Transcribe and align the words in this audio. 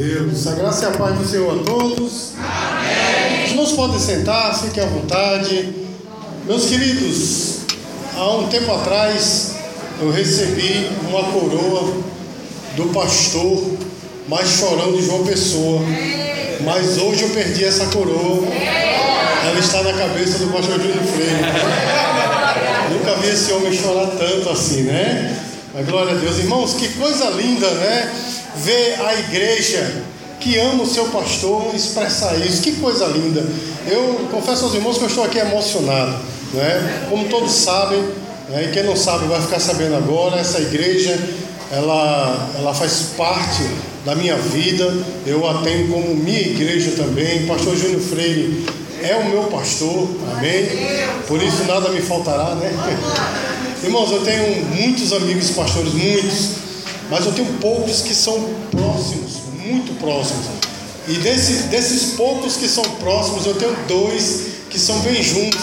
Deus. 0.00 0.46
A 0.46 0.52
graça 0.52 0.86
e 0.86 0.88
a 0.88 0.90
paz 0.92 1.18
do 1.18 1.28
Senhor 1.28 1.60
a 1.60 1.62
todos. 1.62 2.32
Amém. 2.38 3.44
Os 3.44 3.50
irmãos 3.50 3.72
podem 3.72 4.00
sentar, 4.00 4.58
fiquem 4.58 4.82
à 4.82 4.86
vontade. 4.86 5.74
Meus 6.46 6.64
queridos, 6.64 7.58
há 8.16 8.36
um 8.36 8.48
tempo 8.48 8.72
atrás 8.72 9.56
eu 10.00 10.10
recebi 10.10 10.88
uma 11.06 11.22
coroa 11.24 11.92
do 12.76 12.86
pastor 12.94 13.62
mais 14.26 14.48
chorão 14.48 14.92
de 14.92 15.04
João 15.04 15.22
Pessoa. 15.26 15.82
Mas 16.64 16.96
hoje 16.96 17.24
eu 17.24 17.30
perdi 17.30 17.64
essa 17.64 17.84
coroa. 17.86 18.48
Ela 19.46 19.58
está 19.58 19.82
na 19.82 19.92
cabeça 19.92 20.38
do 20.38 20.50
pastor 20.50 20.80
Júlio 20.80 21.02
Freire. 21.02 21.44
Nunca 22.90 23.16
vi 23.16 23.28
esse 23.28 23.52
homem 23.52 23.72
chorar 23.74 24.06
tanto 24.18 24.48
assim, 24.48 24.82
né? 24.82 25.38
Mas 25.74 25.86
glória 25.86 26.12
a 26.12 26.16
Deus. 26.16 26.38
Irmãos, 26.38 26.72
que 26.72 26.88
coisa 26.88 27.28
linda, 27.30 27.70
né? 27.72 28.12
Ver 28.56 29.00
a 29.00 29.14
igreja 29.18 30.04
que 30.40 30.58
ama 30.58 30.82
o 30.82 30.86
seu 30.86 31.04
pastor 31.06 31.74
expressar 31.74 32.34
isso. 32.38 32.62
Que 32.62 32.72
coisa 32.72 33.06
linda. 33.06 33.44
Eu 33.86 34.28
confesso 34.30 34.64
aos 34.64 34.74
irmãos 34.74 34.98
que 34.98 35.04
eu 35.04 35.08
estou 35.08 35.24
aqui 35.24 35.38
emocionado, 35.38 36.16
né? 36.54 37.06
Como 37.08 37.28
todos 37.28 37.52
sabem, 37.52 38.00
né? 38.48 38.64
e 38.64 38.72
quem 38.72 38.82
não 38.82 38.96
sabe 38.96 39.26
vai 39.26 39.40
ficar 39.40 39.60
sabendo 39.60 39.96
agora, 39.96 40.40
essa 40.40 40.58
igreja, 40.58 41.18
ela, 41.70 42.50
ela 42.58 42.74
faz 42.74 43.10
parte 43.16 43.62
da 44.04 44.14
minha 44.14 44.36
vida. 44.36 44.92
Eu 45.26 45.48
a 45.48 45.62
tenho 45.62 45.88
como 45.88 46.14
minha 46.14 46.40
igreja 46.40 46.92
também. 46.96 47.46
Pastor 47.46 47.76
Júnior 47.76 48.00
Freire 48.00 48.66
é 49.02 49.16
o 49.16 49.28
meu 49.28 49.44
pastor, 49.44 50.08
amém? 50.36 50.68
Por 51.26 51.42
isso 51.42 51.64
nada 51.64 51.88
me 51.90 52.00
faltará, 52.00 52.54
né? 52.54 52.72
Irmãos, 53.82 54.10
eu 54.10 54.20
tenho 54.20 54.66
muitos 54.66 55.10
amigos 55.12 55.50
pastores, 55.50 55.94
muitos, 55.94 56.50
mas 57.10 57.26
eu 57.26 57.32
tenho 57.32 57.52
poucos 57.60 58.02
que 58.02 58.14
são 58.14 58.48
próximos, 58.70 59.32
muito 59.66 59.98
próximos. 59.98 60.46
E 61.08 61.14
desses, 61.14 61.64
desses 61.64 62.12
poucos 62.12 62.56
que 62.56 62.68
são 62.68 62.84
próximos, 63.00 63.44
eu 63.44 63.54
tenho 63.54 63.76
dois 63.88 64.42
que 64.70 64.78
são 64.78 64.98
bem 65.00 65.20
juntos 65.22 65.60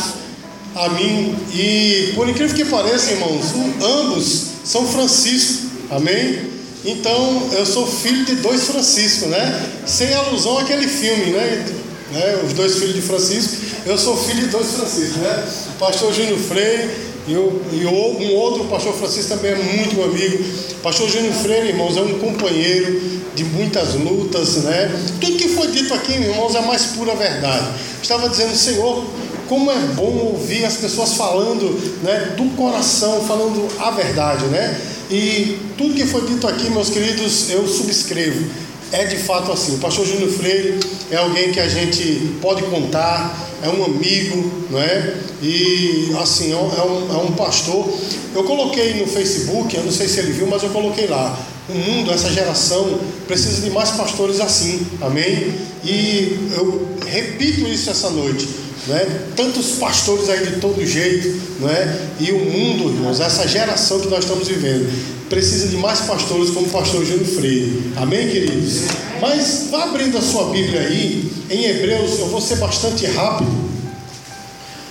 a 0.75 0.89
mim. 0.89 1.35
E 1.53 2.11
por 2.15 2.27
incrível 2.27 2.55
que 2.55 2.65
pareça, 2.65 3.11
irmãos, 3.11 3.45
ambos 3.81 4.47
são 4.65 4.85
Francisco, 4.85 5.67
amém? 5.89 6.57
Então 6.83 7.49
eu 7.53 7.65
sou 7.65 7.87
filho 7.87 8.25
de 8.25 8.35
dois 8.35 8.65
Francisco, 8.65 9.27
né? 9.27 9.69
Sem 9.85 10.13
alusão 10.13 10.57
àquele 10.57 10.87
filme, 10.87 11.31
né? 11.31 11.65
né? 12.11 12.41
Os 12.45 12.53
dois 12.53 12.75
filhos 12.75 12.95
de 12.95 13.01
Francisco. 13.01 13.55
Eu 13.85 13.97
sou 13.97 14.17
filho 14.17 14.41
de 14.41 14.47
dois 14.47 14.67
Francisco, 14.73 15.19
né? 15.19 15.47
Pastor 15.79 16.13
Júnior 16.13 16.39
Freire 16.39 16.89
e, 17.27 17.35
o, 17.35 17.61
e 17.71 17.85
um 17.85 18.35
outro 18.35 18.65
pastor 18.65 18.93
Francisco 18.93 19.35
também 19.35 19.51
é 19.51 19.55
muito 19.55 19.95
meu 19.95 20.05
amigo. 20.05 20.43
Pastor 20.81 21.09
Júnior 21.09 21.33
Freire, 21.33 21.69
irmãos, 21.69 21.97
é 21.97 22.01
um 22.01 22.19
companheiro 22.19 23.19
de 23.35 23.43
muitas 23.43 23.93
lutas, 23.95 24.63
né? 24.63 24.89
Tudo 25.19 25.37
que 25.37 25.49
foi 25.49 25.67
dito 25.67 25.93
aqui, 25.93 26.13
irmãos, 26.13 26.55
é 26.55 26.59
a 26.59 26.61
mais 26.61 26.85
pura 26.87 27.15
verdade. 27.15 27.67
Estava 28.01 28.29
dizendo, 28.29 28.55
Senhor, 28.55 29.03
como 29.47 29.69
é 29.69 29.75
bom 29.95 30.31
ouvir 30.33 30.65
as 30.65 30.77
pessoas 30.77 31.13
falando 31.13 31.65
né, 32.01 32.33
do 32.37 32.55
coração, 32.55 33.21
falando 33.25 33.67
a 33.79 33.91
verdade, 33.91 34.45
né? 34.45 34.79
E 35.09 35.57
tudo 35.77 35.93
que 35.93 36.05
foi 36.05 36.21
dito 36.27 36.47
aqui, 36.47 36.69
meus 36.69 36.89
queridos, 36.89 37.49
eu 37.49 37.67
subscrevo. 37.67 38.45
É 38.91 39.05
de 39.05 39.17
fato 39.17 39.51
assim. 39.51 39.75
O 39.75 39.79
pastor 39.79 40.05
Júnior 40.05 40.29
Freire 40.29 40.79
é 41.11 41.17
alguém 41.17 41.51
que 41.51 41.59
a 41.59 41.67
gente 41.67 42.37
pode 42.41 42.63
contar, 42.63 43.47
é 43.61 43.69
um 43.69 43.83
amigo, 43.83 44.65
não 44.69 44.79
é? 44.79 45.15
E 45.41 46.11
assim, 46.21 46.51
é 46.51 46.55
um, 46.55 47.15
é 47.15 47.17
um 47.17 47.31
pastor. 47.33 47.87
Eu 48.33 48.43
coloquei 48.43 48.93
no 48.95 49.07
Facebook, 49.07 49.75
eu 49.75 49.83
não 49.83 49.91
sei 49.91 50.07
se 50.07 50.19
ele 50.19 50.31
viu, 50.31 50.47
mas 50.47 50.63
eu 50.63 50.69
coloquei 50.69 51.07
lá. 51.07 51.37
O 51.69 51.73
mundo, 51.73 52.11
essa 52.11 52.31
geração, 52.31 52.99
precisa 53.27 53.61
de 53.61 53.69
mais 53.71 53.91
pastores 53.91 54.39
assim, 54.39 54.87
amém? 55.01 55.53
E 55.83 56.49
eu 56.55 56.87
repito 57.05 57.67
isso 57.67 57.89
essa 57.89 58.09
noite. 58.09 58.47
Né? 58.87 59.05
Tantos 59.35 59.71
pastores 59.71 60.29
aí 60.29 60.45
de 60.45 60.61
todo 60.61 60.85
jeito, 60.85 61.27
né? 61.59 62.09
E 62.19 62.31
o 62.31 62.39
mundo, 62.39 62.89
irmãos, 62.89 63.19
essa 63.19 63.45
geração 63.45 63.99
que 63.99 64.07
nós 64.07 64.23
estamos 64.23 64.47
vivendo, 64.47 64.89
precisa 65.29 65.67
de 65.67 65.75
mais 65.75 65.99
pastores 66.01 66.51
como 66.51 66.67
o 66.67 66.69
pastor 66.69 67.05
Júnior 67.05 67.25
Freire. 67.25 67.91
Amém, 67.97 68.29
queridos? 68.29 68.83
Mas 69.19 69.67
vá 69.69 69.83
abrindo 69.83 70.17
a 70.17 70.21
sua 70.21 70.45
Bíblia 70.51 70.81
aí, 70.81 71.31
em 71.49 71.65
Hebreus, 71.65 72.19
eu 72.19 72.27
vou 72.27 72.39
ser 72.39 72.57
bastante 72.57 73.05
rápido. 73.07 73.51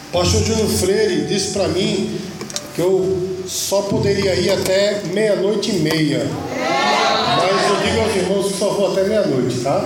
O 0.08 0.12
pastor 0.12 0.44
Júnior 0.44 0.68
Freire 0.68 1.26
disse 1.26 1.52
para 1.52 1.68
mim 1.68 2.18
que 2.74 2.80
eu 2.82 3.36
só 3.46 3.82
poderia 3.82 4.34
ir 4.34 4.50
até 4.50 5.02
meia-noite 5.12 5.70
e 5.70 5.78
meia. 5.78 6.26
Mas 6.50 7.70
eu 7.70 7.76
digo 7.86 8.00
aos 8.02 8.16
irmãos 8.16 8.52
que 8.52 8.58
só 8.58 8.70
vou 8.70 8.92
até 8.92 9.04
meia-noite, 9.04 9.60
tá? 9.60 9.82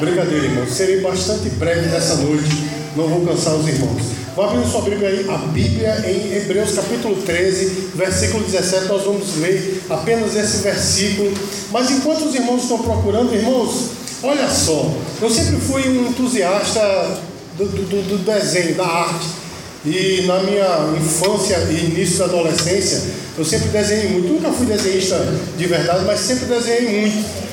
Brincadeira, 0.00 0.44
irmãos. 0.44 0.72
Serei 0.72 1.00
bastante 1.00 1.48
breve 1.50 1.88
nessa 1.88 2.16
noite. 2.16 2.50
Não 2.94 3.08
vou 3.08 3.24
cansar 3.24 3.54
os 3.54 3.66
irmãos. 3.66 4.02
Vá 4.36 4.44
abrindo 4.44 4.70
sua 4.70 4.82
Bíblia 4.82 5.08
aí, 5.08 5.26
a 5.30 5.38
Bíblia 5.38 6.04
em 6.06 6.34
Hebreus 6.36 6.74
capítulo 6.74 7.16
13, 7.22 7.92
versículo 7.94 8.44
17. 8.44 8.84
Nós 8.86 9.04
vamos 9.04 9.36
ler 9.38 9.82
apenas 9.88 10.36
esse 10.36 10.58
versículo. 10.58 11.32
Mas 11.70 11.90
enquanto 11.90 12.26
os 12.26 12.34
irmãos 12.34 12.62
estão 12.62 12.78
procurando, 12.78 13.34
irmãos, 13.34 13.90
olha 14.22 14.48
só. 14.50 14.92
Eu 15.22 15.30
sempre 15.30 15.56
fui 15.56 15.88
um 15.88 16.08
entusiasta 16.08 16.80
do, 17.56 17.64
do, 17.64 18.02
do 18.08 18.18
desenho, 18.18 18.74
da 18.74 18.86
arte. 18.86 19.26
E 19.86 20.24
na 20.26 20.40
minha 20.40 20.98
infância 21.00 21.56
e 21.70 21.92
início 21.92 22.18
da 22.18 22.24
adolescência, 22.26 23.02
eu 23.38 23.44
sempre 23.44 23.68
desenhei 23.68 24.10
muito. 24.10 24.28
Nunca 24.28 24.50
fui 24.50 24.66
desenhista 24.66 25.18
de 25.56 25.66
verdade, 25.66 26.04
mas 26.04 26.20
sempre 26.20 26.44
desenhei 26.44 27.00
muito. 27.00 27.45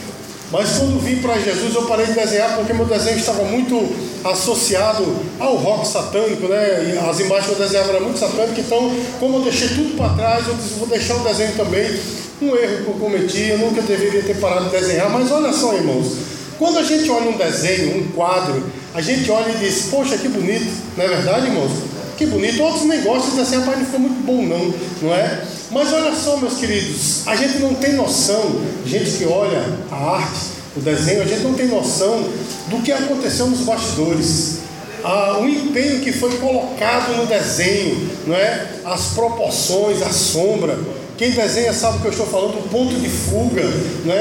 Mas 0.53 0.77
quando 0.77 1.03
vim 1.03 1.15
para 1.15 1.33
Jesus, 1.39 1.73
eu 1.73 1.81
parei 1.87 2.05
de 2.05 2.13
desenhar 2.13 2.55
porque 2.55 2.73
meu 2.73 2.85
desenho 2.85 3.17
estava 3.17 3.43
muito 3.43 3.89
associado 4.23 5.03
ao 5.39 5.55
rock 5.55 5.87
satânico, 5.87 6.47
né? 6.47 6.93
E 6.93 7.09
as 7.09 7.19
imagens 7.19 7.47
que 7.47 7.51
eu 7.53 7.65
desenhava 7.65 7.89
eram 7.89 8.01
muito 8.01 8.19
satânicas, 8.19 8.59
então, 8.59 8.95
como 9.19 9.37
eu 9.37 9.41
deixei 9.41 9.69
tudo 9.69 9.97
para 9.97 10.13
trás, 10.13 10.47
eu 10.47 10.53
disse, 10.53 10.75
vou 10.75 10.87
deixar 10.87 11.15
o 11.15 11.23
desenho 11.23 11.55
também. 11.55 11.99
Um 12.39 12.55
erro 12.55 12.83
que 12.83 12.87
eu 12.87 12.93
cometi, 12.99 13.49
eu 13.49 13.57
nunca 13.57 13.81
deveria 13.81 14.21
ter 14.21 14.39
parado 14.39 14.65
de 14.65 14.71
desenhar, 14.77 15.09
mas 15.09 15.31
olha 15.31 15.51
só, 15.51 15.73
irmãos, 15.73 16.17
quando 16.59 16.77
a 16.77 16.83
gente 16.83 17.09
olha 17.09 17.29
um 17.31 17.37
desenho, 17.37 17.97
um 17.97 18.11
quadro, 18.11 18.63
a 18.93 19.01
gente 19.01 19.31
olha 19.31 19.53
e 19.53 19.57
diz, 19.57 19.87
poxa, 19.89 20.19
que 20.19 20.27
bonito, 20.27 20.71
não 20.95 21.03
é 21.03 21.07
verdade, 21.07 21.47
irmãos? 21.47 21.71
Que 22.17 22.25
bonito, 22.25 22.61
outros 22.61 22.85
dizem 23.25 23.41
assim, 23.41 23.55
rapaz, 23.57 23.79
não 23.79 23.85
ficou 23.85 23.99
muito 23.99 24.25
bom 24.25 24.43
não, 24.43 24.73
não 25.01 25.13
é? 25.13 25.43
Mas 25.71 25.91
olha 25.91 26.13
só, 26.15 26.37
meus 26.37 26.55
queridos, 26.55 27.27
a 27.27 27.35
gente 27.35 27.57
não 27.59 27.73
tem 27.73 27.93
noção, 27.93 28.61
gente 28.85 29.17
que 29.17 29.25
olha 29.25 29.65
a 29.91 29.95
arte, 29.95 30.51
o 30.75 30.79
desenho, 30.79 31.23
a 31.23 31.25
gente 31.25 31.41
não 31.41 31.53
tem 31.53 31.67
noção 31.67 32.23
do 32.67 32.81
que 32.83 32.91
aconteceu 32.91 33.47
nos 33.47 33.61
bastidores. 33.61 34.59
Ah, 35.03 35.39
o 35.41 35.49
empenho 35.49 35.99
que 35.99 36.13
foi 36.13 36.37
colocado 36.37 37.15
no 37.17 37.25
desenho, 37.25 38.09
não 38.25 38.35
é? 38.35 38.67
As 38.85 39.07
proporções, 39.07 40.01
a 40.01 40.09
sombra. 40.11 40.79
Quem 41.17 41.31
desenha 41.31 41.73
sabe 41.73 41.97
o 41.97 42.01
que 42.01 42.07
eu 42.07 42.11
estou 42.11 42.27
falando, 42.27 42.57
o 42.57 42.69
ponto 42.69 42.95
de 42.95 43.09
fuga, 43.09 43.63
não 44.05 44.13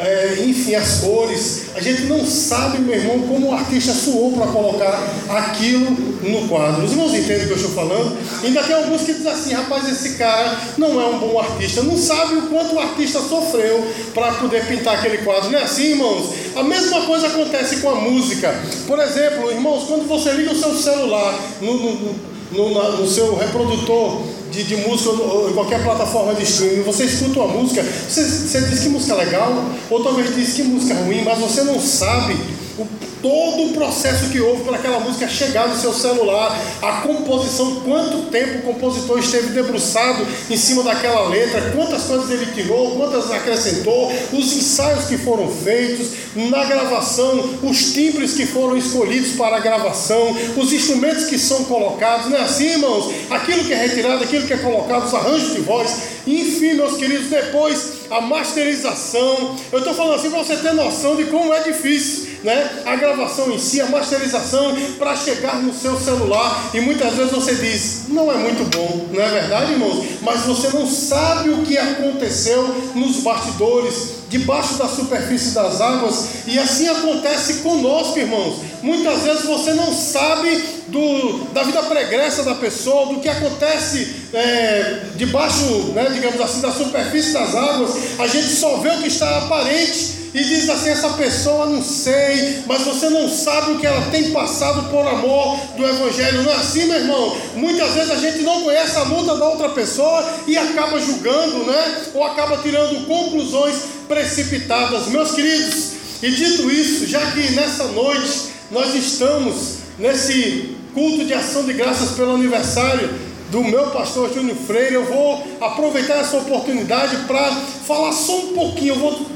é? 0.00 0.44
enfim, 0.46 0.74
as 0.74 0.98
cores. 0.98 1.70
A 1.74 1.80
gente 1.80 2.02
não 2.02 2.24
sabe, 2.24 2.78
meu 2.78 2.94
irmão, 2.94 3.20
como 3.28 3.48
o 3.48 3.54
artista 3.54 3.92
suou 3.92 4.32
para 4.32 4.46
colocar 4.48 5.02
aquilo 5.28 5.90
no 6.22 6.48
quadro. 6.48 6.84
Os 6.84 6.92
irmãos 6.92 7.14
entendem 7.14 7.44
o 7.44 7.46
que 7.46 7.52
eu 7.52 7.56
estou 7.56 7.70
falando? 7.72 8.16
Ainda 8.42 8.62
tem 8.62 8.74
alguns 8.74 9.02
que 9.02 9.12
dizem 9.12 9.32
assim: 9.32 9.52
rapaz, 9.52 9.88
esse 9.88 10.16
cara 10.16 10.58
não 10.78 11.00
é 11.00 11.06
um 11.06 11.18
bom 11.18 11.38
artista, 11.38 11.82
não 11.82 11.96
sabe 11.96 12.36
o 12.36 12.42
quanto 12.42 12.74
o 12.74 12.80
artista 12.80 13.20
sofreu 13.20 13.86
para 14.14 14.32
poder 14.34 14.66
pintar 14.66 14.94
aquele 14.94 15.18
quadro. 15.18 15.50
Não 15.50 15.58
é 15.58 15.62
assim, 15.62 15.90
irmãos? 15.90 16.30
A 16.56 16.62
mesma 16.62 17.02
coisa 17.02 17.28
acontece 17.28 17.76
com 17.76 17.90
a 17.90 17.94
música. 17.96 18.54
Por 18.86 18.98
exemplo, 18.98 19.50
irmãos, 19.50 19.84
quando 19.86 20.08
você 20.08 20.32
liga 20.32 20.52
o 20.52 20.56
seu 20.56 20.74
celular 20.74 21.38
no, 21.60 21.74
no, 21.74 22.29
no, 22.52 22.98
no 22.98 23.08
seu 23.08 23.36
reprodutor 23.36 24.22
de, 24.50 24.64
de 24.64 24.76
música 24.76 25.10
ou 25.10 25.50
em 25.50 25.52
qualquer 25.54 25.82
plataforma 25.82 26.34
de 26.34 26.42
streaming, 26.42 26.82
você 26.82 27.04
escuta 27.04 27.40
uma 27.40 27.48
música, 27.48 27.82
você, 27.82 28.24
você 28.24 28.60
diz 28.62 28.80
que 28.80 28.88
música 28.88 29.14
legal, 29.14 29.52
ou 29.88 30.02
talvez 30.02 30.34
diz 30.34 30.54
que 30.54 30.62
música 30.64 30.94
ruim, 30.94 31.22
mas 31.22 31.38
você 31.38 31.62
não 31.62 31.78
sabe 31.80 32.36
o, 32.80 32.88
todo 33.22 33.70
o 33.70 33.72
processo 33.72 34.30
que 34.30 34.40
houve 34.40 34.64
para 34.64 34.76
aquela 34.76 35.00
música 35.00 35.28
chegar 35.28 35.68
no 35.68 35.76
seu 35.76 35.92
celular, 35.92 36.58
a 36.82 36.92
composição, 37.02 37.80
quanto 37.80 38.30
tempo 38.30 38.58
o 38.58 38.74
compositor 38.74 39.18
esteve 39.18 39.48
debruçado 39.48 40.26
em 40.48 40.56
cima 40.56 40.82
daquela 40.82 41.28
letra, 41.28 41.72
quantas 41.74 42.04
coisas 42.04 42.30
ele 42.30 42.52
tirou, 42.52 42.96
quantas 42.96 43.30
acrescentou, 43.30 44.12
os 44.32 44.56
ensaios 44.56 45.04
que 45.04 45.18
foram 45.18 45.48
feitos, 45.48 46.20
na 46.34 46.64
gravação, 46.64 47.58
os 47.62 47.92
timbres 47.92 48.34
que 48.34 48.46
foram 48.46 48.76
escolhidos 48.76 49.32
para 49.32 49.56
a 49.56 49.60
gravação, 49.60 50.36
os 50.56 50.72
instrumentos 50.72 51.24
que 51.24 51.38
são 51.38 51.64
colocados, 51.64 52.30
não 52.30 52.36
é 52.36 52.42
assim, 52.42 52.66
irmãos? 52.66 53.12
Aquilo 53.30 53.64
que 53.64 53.72
é 53.72 53.76
retirado, 53.76 54.22
aquilo 54.22 54.46
que 54.46 54.52
é 54.52 54.58
colocado, 54.58 55.06
os 55.06 55.14
arranjos 55.14 55.54
de 55.54 55.60
voz, 55.60 55.90
enfim, 56.26 56.74
meus 56.74 56.96
queridos, 56.96 57.28
depois 57.28 58.00
a 58.10 58.20
masterização. 58.20 59.56
Eu 59.72 59.78
estou 59.78 59.94
falando 59.94 60.14
assim 60.14 60.30
para 60.30 60.42
você 60.44 60.56
ter 60.56 60.72
noção 60.72 61.16
de 61.16 61.24
como 61.24 61.52
é 61.52 61.62
difícil 61.62 62.29
né, 62.42 62.82
a 62.86 62.96
gravação 62.96 63.50
em 63.50 63.58
si, 63.58 63.80
a 63.80 63.86
masterização 63.86 64.76
para 64.98 65.16
chegar 65.16 65.62
no 65.62 65.72
seu 65.72 65.98
celular. 65.98 66.70
E 66.74 66.80
muitas 66.80 67.14
vezes 67.14 67.32
você 67.32 67.54
diz, 67.54 68.04
não 68.08 68.30
é 68.30 68.36
muito 68.36 68.64
bom, 68.76 69.08
não 69.12 69.22
é 69.22 69.28
verdade, 69.28 69.72
irmãos? 69.72 70.04
Mas 70.22 70.42
você 70.42 70.68
não 70.68 70.86
sabe 70.86 71.50
o 71.50 71.62
que 71.62 71.76
aconteceu 71.76 72.62
nos 72.94 73.18
bastidores, 73.18 74.20
debaixo 74.28 74.74
da 74.74 74.88
superfície 74.88 75.50
das 75.50 75.80
águas, 75.80 76.46
e 76.46 76.58
assim 76.58 76.88
acontece 76.88 77.54
conosco, 77.54 78.18
irmãos. 78.18 78.60
Muitas 78.80 79.22
vezes 79.22 79.44
você 79.44 79.74
não 79.74 79.92
sabe 79.92 80.80
do, 80.86 81.44
da 81.52 81.64
vida 81.64 81.82
pregressa 81.82 82.44
da 82.44 82.54
pessoa, 82.54 83.12
do 83.12 83.20
que 83.20 83.28
acontece 83.28 84.28
é, 84.32 85.00
debaixo, 85.16 85.64
né, 85.94 86.08
digamos 86.12 86.40
assim, 86.40 86.60
da 86.60 86.72
superfície 86.72 87.32
das 87.32 87.54
águas, 87.54 87.90
a 88.18 88.26
gente 88.26 88.48
só 88.54 88.76
vê 88.76 88.90
o 88.90 88.98
que 88.98 89.08
está 89.08 89.38
aparente 89.38 90.19
e 90.32 90.44
diz 90.44 90.68
assim: 90.68 90.90
essa 90.90 91.10
pessoa 91.10 91.66
não 91.66 91.82
sei, 91.82 92.62
mas 92.66 92.82
você 92.82 93.08
não 93.08 93.28
sabe 93.28 93.72
o 93.72 93.78
que 93.78 93.86
ela 93.86 94.10
tem 94.10 94.30
passado 94.30 94.88
por 94.90 95.06
amor 95.06 95.58
do 95.76 95.84
Evangelho. 95.84 96.42
Não 96.42 96.52
é 96.52 96.56
assim, 96.56 96.86
meu 96.86 96.96
irmão? 96.96 97.36
Muitas 97.54 97.94
vezes 97.94 98.10
a 98.10 98.16
gente 98.16 98.42
não 98.42 98.62
conhece 98.62 98.96
a 98.96 99.02
luta 99.02 99.36
da 99.36 99.48
outra 99.48 99.70
pessoa 99.70 100.24
e 100.46 100.56
acaba 100.56 101.00
julgando, 101.00 101.64
né? 101.64 102.02
Ou 102.14 102.24
acaba 102.24 102.58
tirando 102.58 103.06
conclusões 103.06 103.76
precipitadas. 104.06 105.08
Meus 105.08 105.32
queridos, 105.32 105.92
e 106.22 106.30
dito 106.30 106.70
isso, 106.70 107.06
já 107.06 107.30
que 107.32 107.52
nessa 107.52 107.84
noite 107.84 108.50
nós 108.70 108.94
estamos 108.94 109.80
nesse 109.98 110.76
culto 110.94 111.24
de 111.24 111.34
ação 111.34 111.64
de 111.64 111.72
graças 111.72 112.10
pelo 112.10 112.34
aniversário 112.34 113.10
do 113.50 113.64
meu 113.64 113.88
pastor 113.88 114.32
Júnior 114.32 114.56
Freire, 114.56 114.94
eu 114.94 115.04
vou 115.06 115.44
aproveitar 115.60 116.18
essa 116.18 116.36
oportunidade 116.36 117.16
para 117.26 117.50
falar 117.84 118.12
só 118.12 118.38
um 118.38 118.54
pouquinho, 118.54 118.94
eu 118.94 118.98
vou 118.98 119.26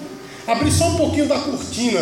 abrir 0.47 0.73
só 0.73 0.89
um 0.89 0.97
pouquinho 0.97 1.27
da 1.27 1.39
cortina 1.39 2.01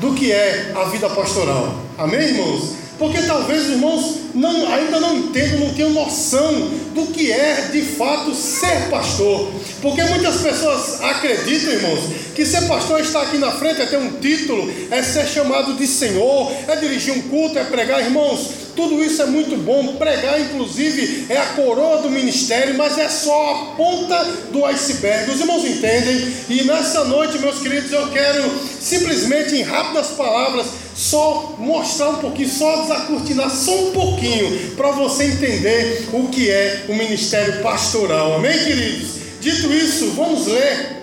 do 0.00 0.14
que 0.14 0.32
é 0.32 0.72
a 0.74 0.84
vida 0.84 1.08
pastoral. 1.10 1.74
Amém, 1.98 2.20
irmãos? 2.20 2.80
Porque 2.98 3.22
talvez 3.22 3.62
os 3.62 3.70
irmãos 3.70 4.16
não, 4.34 4.68
ainda 4.70 5.00
não 5.00 5.16
entendam, 5.16 5.60
não 5.60 5.74
tenham 5.74 5.90
noção 5.90 6.52
do 6.94 7.06
que 7.12 7.32
é 7.32 7.68
de 7.72 7.80
fato 7.80 8.34
ser 8.34 8.90
pastor. 8.90 9.50
Porque 9.80 10.02
muitas 10.04 10.36
pessoas 10.36 11.00
acreditam, 11.02 11.72
irmãos, 11.72 12.00
que 12.34 12.44
ser 12.44 12.68
pastor 12.68 13.00
é 13.00 13.02
estar 13.02 13.22
aqui 13.22 13.38
na 13.38 13.50
frente, 13.52 13.80
é 13.80 13.86
ter 13.86 13.96
um 13.96 14.20
título, 14.20 14.70
é 14.90 15.02
ser 15.02 15.26
chamado 15.26 15.74
de 15.76 15.86
Senhor, 15.86 16.52
é 16.68 16.76
dirigir 16.76 17.14
um 17.14 17.22
culto, 17.22 17.58
é 17.58 17.64
pregar, 17.64 18.04
irmãos. 18.04 18.50
Tudo 18.80 19.04
isso 19.04 19.20
é 19.20 19.26
muito 19.26 19.58
bom. 19.58 19.96
Pregar, 19.96 20.40
inclusive, 20.40 21.26
é 21.28 21.36
a 21.36 21.46
coroa 21.48 22.00
do 22.00 22.08
ministério, 22.08 22.78
mas 22.78 22.96
é 22.96 23.10
só 23.10 23.50
a 23.50 23.76
ponta 23.76 24.24
do 24.50 24.64
iceberg. 24.64 25.30
Os 25.30 25.38
irmãos 25.38 25.66
entendem? 25.66 26.34
E 26.48 26.62
nessa 26.64 27.04
noite, 27.04 27.38
meus 27.38 27.58
queridos, 27.58 27.92
eu 27.92 28.08
quero 28.08 28.50
simplesmente, 28.80 29.54
em 29.54 29.62
rápidas 29.62 30.06
palavras, 30.12 30.66
só 30.94 31.56
mostrar 31.58 32.08
um 32.08 32.18
pouquinho, 32.20 32.48
só 32.48 32.80
desacortinar 32.80 33.50
só 33.50 33.88
um 33.88 33.92
pouquinho, 33.92 34.70
para 34.76 34.92
você 34.92 35.24
entender 35.24 36.08
o 36.14 36.28
que 36.28 36.48
é 36.48 36.86
o 36.88 36.94
ministério 36.94 37.60
pastoral. 37.60 38.36
Amém, 38.36 38.58
queridos? 38.64 39.10
Dito 39.42 39.70
isso, 39.74 40.12
vamos 40.12 40.46
ler 40.46 40.99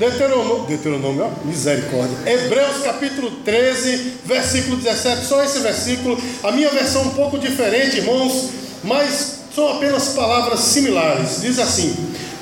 Deuteronômio, 0.00 0.64
Deuteronômio, 0.66 1.30
misericórdia. 1.44 2.16
Hebreus 2.24 2.78
capítulo 2.82 3.32
13, 3.44 4.14
versículo 4.24 4.78
17. 4.78 5.26
Só 5.26 5.44
esse 5.44 5.58
versículo. 5.58 6.18
A 6.42 6.50
minha 6.52 6.70
versão 6.70 7.02
um 7.02 7.10
pouco 7.10 7.38
diferente, 7.38 7.98
irmãos, 7.98 8.48
mas 8.82 9.40
são 9.54 9.76
apenas 9.76 10.14
palavras 10.14 10.60
similares. 10.60 11.42
Diz 11.42 11.58
assim: 11.58 11.94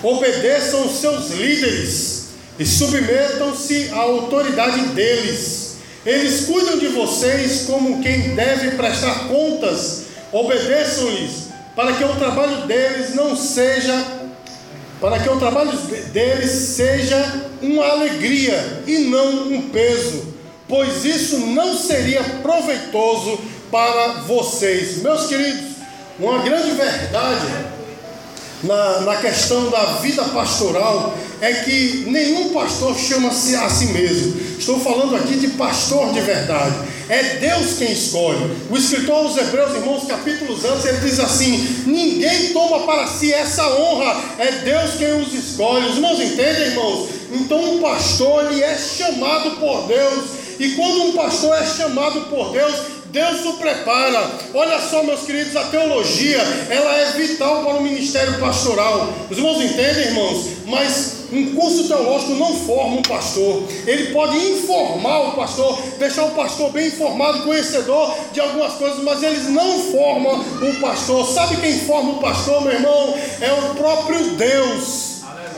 Obedeçam 0.04 0.86
os 0.86 1.00
seus 1.00 1.30
líderes 1.32 2.26
e 2.60 2.64
submetam-se 2.64 3.90
à 3.92 4.02
autoridade 4.02 4.80
deles. 4.90 5.78
Eles 6.06 6.46
cuidam 6.46 6.78
de 6.78 6.86
vocês 6.86 7.64
como 7.66 8.00
quem 8.00 8.36
deve 8.36 8.76
prestar 8.76 9.26
contas. 9.26 10.04
Obedeçam-lhes, 10.30 11.48
para 11.74 11.92
que 11.94 12.04
o 12.04 12.14
trabalho 12.14 12.68
deles 12.68 13.16
não 13.16 13.34
seja 13.34 14.17
para 15.00 15.18
que 15.18 15.28
o 15.28 15.38
trabalho 15.38 15.72
deles 16.12 16.50
seja 16.50 17.44
uma 17.62 17.84
alegria 17.86 18.82
e 18.86 18.98
não 18.98 19.48
um 19.52 19.68
peso, 19.70 20.34
pois 20.66 21.04
isso 21.04 21.38
não 21.38 21.76
seria 21.76 22.22
proveitoso 22.42 23.38
para 23.70 24.20
vocês. 24.22 25.02
Meus 25.02 25.26
queridos, 25.26 25.76
uma 26.18 26.38
grande 26.38 26.72
verdade 26.72 27.46
na, 28.62 29.00
na 29.00 29.16
questão 29.16 29.70
da 29.70 29.84
vida 30.00 30.24
pastoral 30.24 31.16
é 31.40 31.52
que 31.52 32.04
nenhum 32.08 32.50
pastor 32.50 32.96
chama-se 32.96 33.54
a 33.54 33.68
si 33.68 33.86
mesmo. 33.86 34.40
Estou 34.58 34.80
falando 34.80 35.14
aqui 35.16 35.36
de 35.36 35.48
pastor 35.48 36.12
de 36.12 36.20
verdade. 36.20 36.74
É 37.08 37.38
Deus 37.38 37.78
quem 37.78 37.92
escolhe. 37.92 38.50
O 38.68 38.76
escritor 38.76 39.24
aos 39.24 39.36
Hebreus, 39.36 39.74
irmãos, 39.74 40.04
capítulos 40.06 40.64
antes, 40.64 40.84
ele 40.84 40.98
diz 40.98 41.18
assim: 41.20 41.84
ninguém 41.86 42.52
toma 42.52 42.80
para 42.80 43.06
si 43.06 43.32
essa 43.32 43.66
honra, 43.76 44.20
é 44.38 44.50
Deus 44.50 44.94
quem 44.98 45.20
os 45.20 45.32
escolhe. 45.32 45.88
Os 45.88 45.96
irmãos 45.96 46.20
entendem, 46.20 46.68
irmãos? 46.68 47.08
Então, 47.32 47.76
um 47.76 47.80
pastor, 47.80 48.50
ele 48.50 48.62
é 48.62 48.76
chamado 48.76 49.52
por 49.52 49.86
Deus. 49.86 50.24
E 50.58 50.70
quando 50.70 51.02
um 51.04 51.12
pastor 51.12 51.56
é 51.56 51.64
chamado 51.64 52.22
por 52.22 52.50
Deus, 52.52 52.74
Deus 53.10 53.44
o 53.46 53.54
prepara. 53.54 54.30
Olha 54.52 54.78
só, 54.80 55.02
meus 55.02 55.22
queridos, 55.22 55.56
a 55.56 55.64
teologia, 55.64 56.40
ela 56.68 56.94
é 56.94 57.12
vital 57.12 57.64
para 57.64 57.74
o 57.74 57.82
ministério 57.82 58.38
pastoral. 58.38 59.12
Os 59.30 59.38
irmãos 59.38 59.62
entendem, 59.62 60.08
irmãos? 60.08 60.46
Mas 60.66 61.18
um 61.32 61.54
curso 61.54 61.88
teológico 61.88 62.34
não 62.34 62.54
forma 62.66 62.96
um 62.96 63.02
pastor. 63.02 63.62
Ele 63.86 64.12
pode 64.12 64.36
informar 64.36 65.28
o 65.28 65.32
pastor, 65.32 65.80
deixar 65.98 66.24
o 66.24 66.32
pastor 66.32 66.70
bem 66.70 66.88
informado, 66.88 67.44
conhecedor 67.44 68.14
de 68.32 68.40
algumas 68.40 68.74
coisas, 68.74 69.02
mas 69.02 69.22
eles 69.22 69.48
não 69.48 69.80
formam 69.90 70.40
o 70.40 70.80
pastor. 70.80 71.26
Sabe 71.26 71.56
quem 71.56 71.80
forma 71.80 72.12
o 72.12 72.18
pastor, 72.18 72.62
meu 72.62 72.72
irmão? 72.72 73.14
É 73.40 73.52
o 73.52 73.74
próprio 73.74 74.22
Deus. 74.32 75.07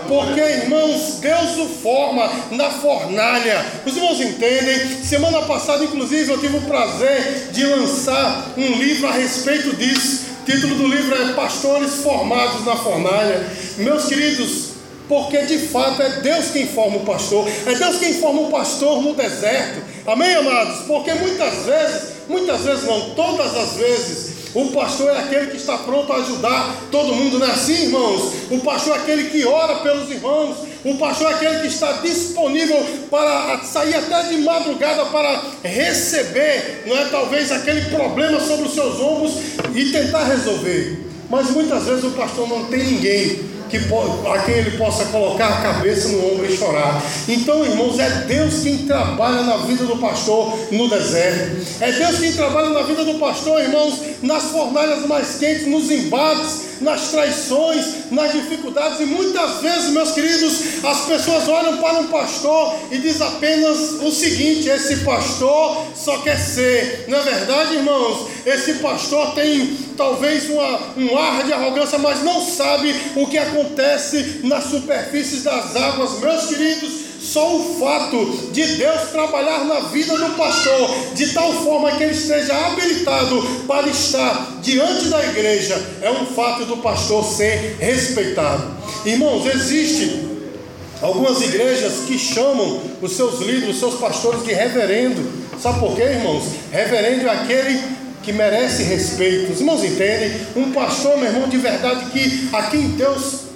Porque, 0.09 0.41
irmãos, 0.41 1.19
Deus 1.21 1.59
o 1.59 1.67
forma 1.67 2.31
na 2.51 2.71
fornalha. 2.71 3.65
Os 3.87 3.97
irmãos 3.97 4.21
entendem? 4.21 5.03
Semana 5.05 5.43
passada, 5.43 5.85
inclusive, 5.85 6.31
eu 6.31 6.39
tive 6.39 6.57
o 6.57 6.63
prazer 6.63 7.51
de 7.53 7.65
lançar 7.67 8.53
um 8.57 8.79
livro 8.79 9.07
a 9.07 9.13
respeito 9.13 9.77
disso. 9.77 10.31
O 10.43 10.45
título 10.51 10.75
do 10.75 10.87
livro 10.89 11.15
é 11.15 11.33
Pastores 11.35 11.97
Formados 12.03 12.65
na 12.65 12.77
Fornalha. 12.77 13.47
Meus 13.79 14.07
queridos, 14.07 14.71
porque 15.11 15.43
de 15.43 15.59
fato 15.59 16.01
é 16.01 16.21
Deus 16.21 16.51
quem 16.53 16.69
forma 16.69 16.99
o 16.99 17.05
pastor, 17.05 17.49
é 17.67 17.75
Deus 17.75 17.99
quem 17.99 18.15
forma 18.15 18.43
o 18.43 18.51
pastor 18.51 19.03
no 19.03 19.15
deserto. 19.15 19.83
Amém, 20.07 20.35
amados? 20.35 20.87
Porque 20.87 21.13
muitas 21.15 21.67
vezes, 21.67 22.03
muitas 22.29 22.61
vezes 22.63 22.85
não, 22.85 23.11
todas 23.11 23.57
as 23.57 23.73
vezes, 23.75 24.40
o 24.55 24.73
pastor 24.73 25.11
é 25.11 25.19
aquele 25.19 25.47
que 25.49 25.57
está 25.57 25.79
pronto 25.79 26.13
a 26.13 26.17
ajudar 26.17 26.77
todo 26.91 27.15
mundo, 27.15 27.39
não 27.39 27.47
é 27.47 27.51
assim, 27.51 27.85
irmãos? 27.85 28.33
O 28.51 28.59
pastor 28.61 28.97
é 28.97 29.01
aquele 29.01 29.31
que 29.31 29.45
ora 29.47 29.77
pelos 29.77 30.11
irmãos. 30.11 30.57
O 30.85 30.97
pastor 30.97 31.31
é 31.31 31.35
aquele 31.35 31.61
que 31.61 31.67
está 31.69 31.93
disponível 31.93 32.85
para 33.11 33.61
sair 33.65 33.95
até 33.95 34.25
de 34.25 34.39
madrugada 34.39 35.05
para 35.07 35.41
receber, 35.63 36.85
não 36.87 36.97
é? 36.97 37.05
Talvez 37.05 37.53
aquele 37.53 37.83
problema 37.91 38.41
sobre 38.41 38.67
os 38.67 38.75
seus 38.75 38.99
ombros 38.99 39.35
e 39.75 39.93
tentar 39.93 40.25
resolver. 40.25 41.07
Mas 41.29 41.51
muitas 41.51 41.85
vezes 41.85 42.05
o 42.05 42.11
pastor 42.11 42.49
não 42.49 42.65
tem 42.65 42.83
ninguém 42.83 43.51
que, 43.71 43.77
a 43.77 44.39
quem 44.45 44.55
ele 44.55 44.77
possa 44.77 45.07
colocar 45.07 45.47
a 45.47 45.63
cabeça 45.63 46.09
no 46.09 46.33
ombro 46.33 46.47
e 46.47 46.57
chorar. 46.57 47.03
Então, 47.29 47.65
irmãos, 47.65 47.99
é 47.99 48.11
Deus 48.27 48.63
quem 48.63 48.79
trabalha 48.79 49.43
na 49.43 49.59
vida 49.59 49.85
do 49.85 49.97
pastor 49.97 50.59
no 50.73 50.89
deserto. 50.89 51.57
É 51.81 51.93
Deus 51.93 52.19
quem 52.19 52.33
trabalha 52.33 52.71
na 52.71 52.83
vida 52.83 53.05
do 53.05 53.15
pastor, 53.15 53.63
irmãos, 53.63 54.01
nas 54.23 54.45
fornalhas 54.45 55.07
mais 55.07 55.37
quentes, 55.39 55.67
nos 55.67 55.91
embates 55.91 56.71
nas 56.81 57.11
traições, 57.11 58.11
nas 58.11 58.33
dificuldades, 58.33 59.01
e 59.01 59.05
muitas 59.05 59.61
vezes, 59.61 59.91
meus 59.91 60.13
queridos, 60.13 60.83
as 60.83 61.01
pessoas 61.03 61.47
olham 61.47 61.77
para 61.77 62.01
um 62.01 62.07
pastor 62.07 62.75
e 62.91 62.99
diz 62.99 63.21
apenas 63.21 64.01
o 64.01 64.11
seguinte: 64.11 64.69
esse 64.69 64.97
pastor 64.99 65.87
só 65.95 66.19
quer 66.19 66.39
ser, 66.39 67.05
não 67.09 67.19
é 67.19 67.23
verdade, 67.23 67.77
irmãos? 67.77 68.29
Esse 68.47 68.75
pastor 68.75 69.35
tem 69.35 69.77
talvez 70.01 70.49
uma, 70.49 70.81
um 70.97 71.19
ar 71.19 71.45
de 71.45 71.53
arrogância, 71.53 71.99
mas 71.99 72.25
não 72.25 72.41
sabe 72.41 72.95
o 73.17 73.27
que 73.27 73.37
acontece 73.37 74.41
nas 74.45 74.65
superfícies 74.65 75.43
das 75.43 75.77
águas, 75.77 76.19
meus 76.21 76.47
queridos. 76.47 77.11
Só 77.21 77.55
o 77.55 77.79
fato 77.79 78.49
de 78.51 78.65
Deus 78.77 79.11
trabalhar 79.13 79.67
na 79.67 79.81
vida 79.81 80.17
do 80.17 80.37
pastor 80.37 80.91
de 81.15 81.35
tal 81.35 81.53
forma 81.53 81.93
que 81.93 82.03
ele 82.03 82.15
esteja 82.15 82.55
habilitado 82.67 83.43
para 83.69 83.89
estar 83.89 84.59
diante 84.63 85.09
da 85.09 85.23
igreja 85.27 85.79
é 86.01 86.11
um 86.11 86.25
fato 86.25 86.65
do 86.65 86.79
pastor 86.79 87.23
ser 87.23 87.77
respeitado. 87.79 88.75
Irmãos, 89.05 89.45
existe 89.45 90.31
algumas 91.03 91.43
igrejas 91.43 92.05
que 92.07 92.19
chamam 92.19 92.81
os 93.03 93.13
seus 93.13 93.39
líderes, 93.41 93.75
os 93.75 93.81
seus 93.81 93.95
pastores 93.97 94.43
de 94.43 94.55
reverendo. 94.55 95.23
Sabe 95.61 95.79
por 95.79 95.95
quê, 95.95 96.05
irmãos? 96.05 96.45
Reverendo 96.73 97.27
é 97.27 97.31
aquele 97.31 98.00
que 98.23 98.33
merece 98.33 98.83
respeito. 98.83 99.53
Os 99.53 99.61
irmãos 99.61 99.83
entendem? 99.85 100.33
Um 100.57 100.73
pastor, 100.73 101.17
meu 101.17 101.27
irmão, 101.27 101.49
de 101.49 101.57
verdade 101.57 102.07
que 102.11 102.49
a 102.53 102.65
quem 102.65 102.89
Deus 102.91 103.51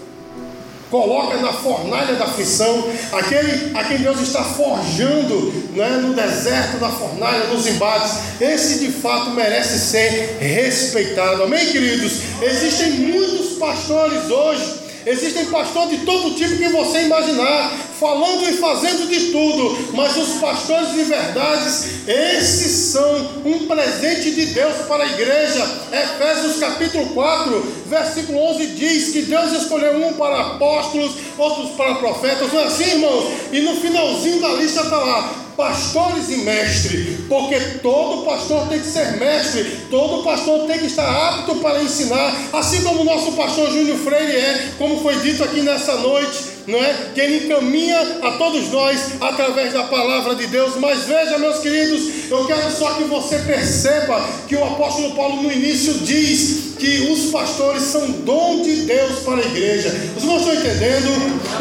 coloca 0.90 1.38
na 1.38 1.52
fornalha 1.52 2.14
da 2.14 2.24
aflição, 2.24 2.88
aquele 3.12 3.76
a 3.76 3.82
quem 3.82 3.98
Deus 3.98 4.20
está 4.20 4.44
forjando 4.44 5.52
né, 5.74 5.88
no 6.00 6.14
deserto 6.14 6.78
da 6.78 6.88
fornalha, 6.88 7.48
nos 7.48 7.66
embates, 7.66 8.12
esse 8.40 8.78
de 8.78 8.92
fato 8.92 9.30
merece 9.30 9.78
ser 9.78 10.38
respeitado. 10.40 11.42
Amém, 11.42 11.66
queridos? 11.66 12.20
Existem 12.40 12.90
muitos 12.92 13.58
pastores 13.58 14.30
hoje 14.30 14.84
Existem 15.06 15.44
pastores 15.46 15.98
de 15.98 16.06
todo 16.06 16.34
tipo 16.34 16.56
que 16.56 16.68
você 16.68 17.02
imaginar, 17.02 17.72
falando 17.98 18.48
e 18.48 18.54
fazendo 18.54 19.08
de 19.08 19.30
tudo, 19.30 19.92
mas 19.92 20.16
os 20.16 20.40
pastores 20.40 20.92
de 20.92 21.04
verdades, 21.04 22.08
esses 22.08 22.92
são 22.92 23.30
um 23.44 23.66
presente 23.66 24.30
de 24.32 24.46
Deus 24.46 24.86
para 24.88 25.04
a 25.04 25.06
igreja. 25.06 25.64
Efésios 25.92 26.58
capítulo 26.58 27.06
4, 27.10 27.84
versículo 27.86 28.38
11 28.50 28.66
diz 28.68 29.12
que 29.12 29.22
Deus 29.22 29.52
escolheu 29.52 29.96
um 30.06 30.12
para 30.14 30.40
apóstolos, 30.40 31.12
outros 31.38 31.70
para 31.70 31.94
profetas, 31.96 32.52
não 32.52 32.60
é 32.60 32.64
assim, 32.64 32.84
irmãos? 32.84 33.32
E 33.52 33.60
no 33.60 33.76
finalzinho 33.76 34.40
da 34.40 34.48
lista 34.54 34.82
está 34.82 34.98
lá: 34.98 35.44
pastores 35.56 36.28
e 36.28 36.38
mestre, 36.38 37.24
porque 37.28 37.58
todo 37.82 38.24
pastor 38.24 38.68
tem 38.68 38.80
que 38.80 38.86
ser 38.86 39.16
mestre, 39.18 39.86
todo 39.90 40.22
pastor 40.22 40.66
tem 40.66 40.78
que 40.78 40.86
estar 40.86 41.08
apto 41.08 41.56
para 41.56 41.82
ensinar, 41.82 42.48
assim 42.52 42.82
como 42.82 43.02
o 43.02 43.04
nosso 43.04 43.32
pastor 43.32 43.70
Júnior 43.70 43.98
Freire 43.98 44.36
é, 44.36 44.68
como 44.78 45.00
foi 45.00 45.16
dito 45.20 45.44
aqui 45.44 45.60
nessa 45.60 45.96
noite, 45.96 46.53
não 46.66 46.78
é? 46.78 47.10
Que 47.14 47.20
ele 47.20 47.46
encaminha 47.46 48.00
a 48.22 48.32
todos 48.32 48.70
nós 48.70 49.12
através 49.20 49.72
da 49.72 49.84
palavra 49.84 50.34
de 50.34 50.46
Deus. 50.46 50.76
Mas 50.76 51.04
veja, 51.04 51.38
meus 51.38 51.58
queridos, 51.58 52.30
eu 52.30 52.46
quero 52.46 52.70
só 52.70 52.94
que 52.94 53.04
você 53.04 53.38
perceba 53.40 54.24
que 54.48 54.56
o 54.56 54.64
apóstolo 54.64 55.14
Paulo 55.14 55.42
no 55.42 55.52
início 55.52 55.94
diz 55.94 56.63
que 56.84 57.10
os 57.10 57.30
pastores 57.30 57.82
são 57.84 58.10
dom 58.10 58.60
de 58.60 58.82
Deus 58.82 59.20
para 59.20 59.40
a 59.40 59.46
igreja. 59.46 59.88
Os 60.14 60.22
irmãos 60.22 60.40
estão 60.40 60.54
entendendo? 60.54 61.08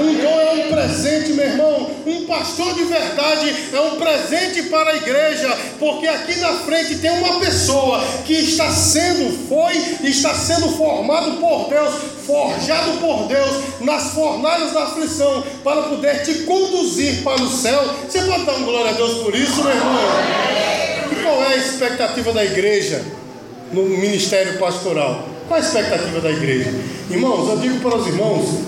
Um 0.01 0.15
dom 0.15 0.41
é 0.41 0.65
um 0.65 0.69
presente, 0.69 1.31
meu 1.31 1.45
irmão. 1.45 1.91
Um 2.05 2.25
pastor 2.25 2.73
de 2.73 2.83
verdade 2.83 3.55
é 3.71 3.79
um 3.79 3.95
presente 3.95 4.63
para 4.63 4.91
a 4.91 4.95
igreja, 4.97 5.57
porque 5.79 6.07
aqui 6.09 6.35
na 6.41 6.53
frente 6.65 6.95
tem 6.95 7.11
uma 7.11 7.39
pessoa 7.39 8.03
que 8.25 8.33
está 8.33 8.69
sendo, 8.69 9.47
foi, 9.47 9.77
está 10.03 10.35
sendo 10.35 10.67
formado 10.75 11.39
por 11.39 11.69
Deus, 11.69 11.93
forjado 12.25 12.99
por 12.99 13.25
Deus 13.27 13.63
nas 13.79 14.11
fornalhas 14.11 14.73
da 14.73 14.83
aflição, 14.83 15.41
para 15.63 15.83
poder 15.83 16.21
te 16.23 16.43
conduzir 16.43 17.23
para 17.23 17.41
o 17.41 17.49
céu. 17.49 17.81
Você 18.09 18.19
pode 18.23 18.43
dar 18.43 18.55
um 18.55 18.65
glória 18.65 18.91
a 18.91 18.93
Deus 18.93 19.23
por 19.23 19.33
isso, 19.33 19.63
meu 19.63 19.71
irmão? 19.71 19.99
E 21.13 21.23
qual 21.23 21.41
é 21.43 21.53
a 21.53 21.57
expectativa 21.57 22.33
da 22.33 22.43
igreja? 22.43 23.22
No 23.73 23.83
ministério 23.97 24.57
pastoral. 24.57 25.27
Qual 25.47 25.59
a 25.59 25.63
expectativa 25.63 26.21
da 26.21 26.31
igreja? 26.31 26.71
Irmãos, 27.09 27.49
eu 27.49 27.57
digo 27.57 27.79
para 27.79 27.97
os 27.97 28.07
irmãos, 28.07 28.59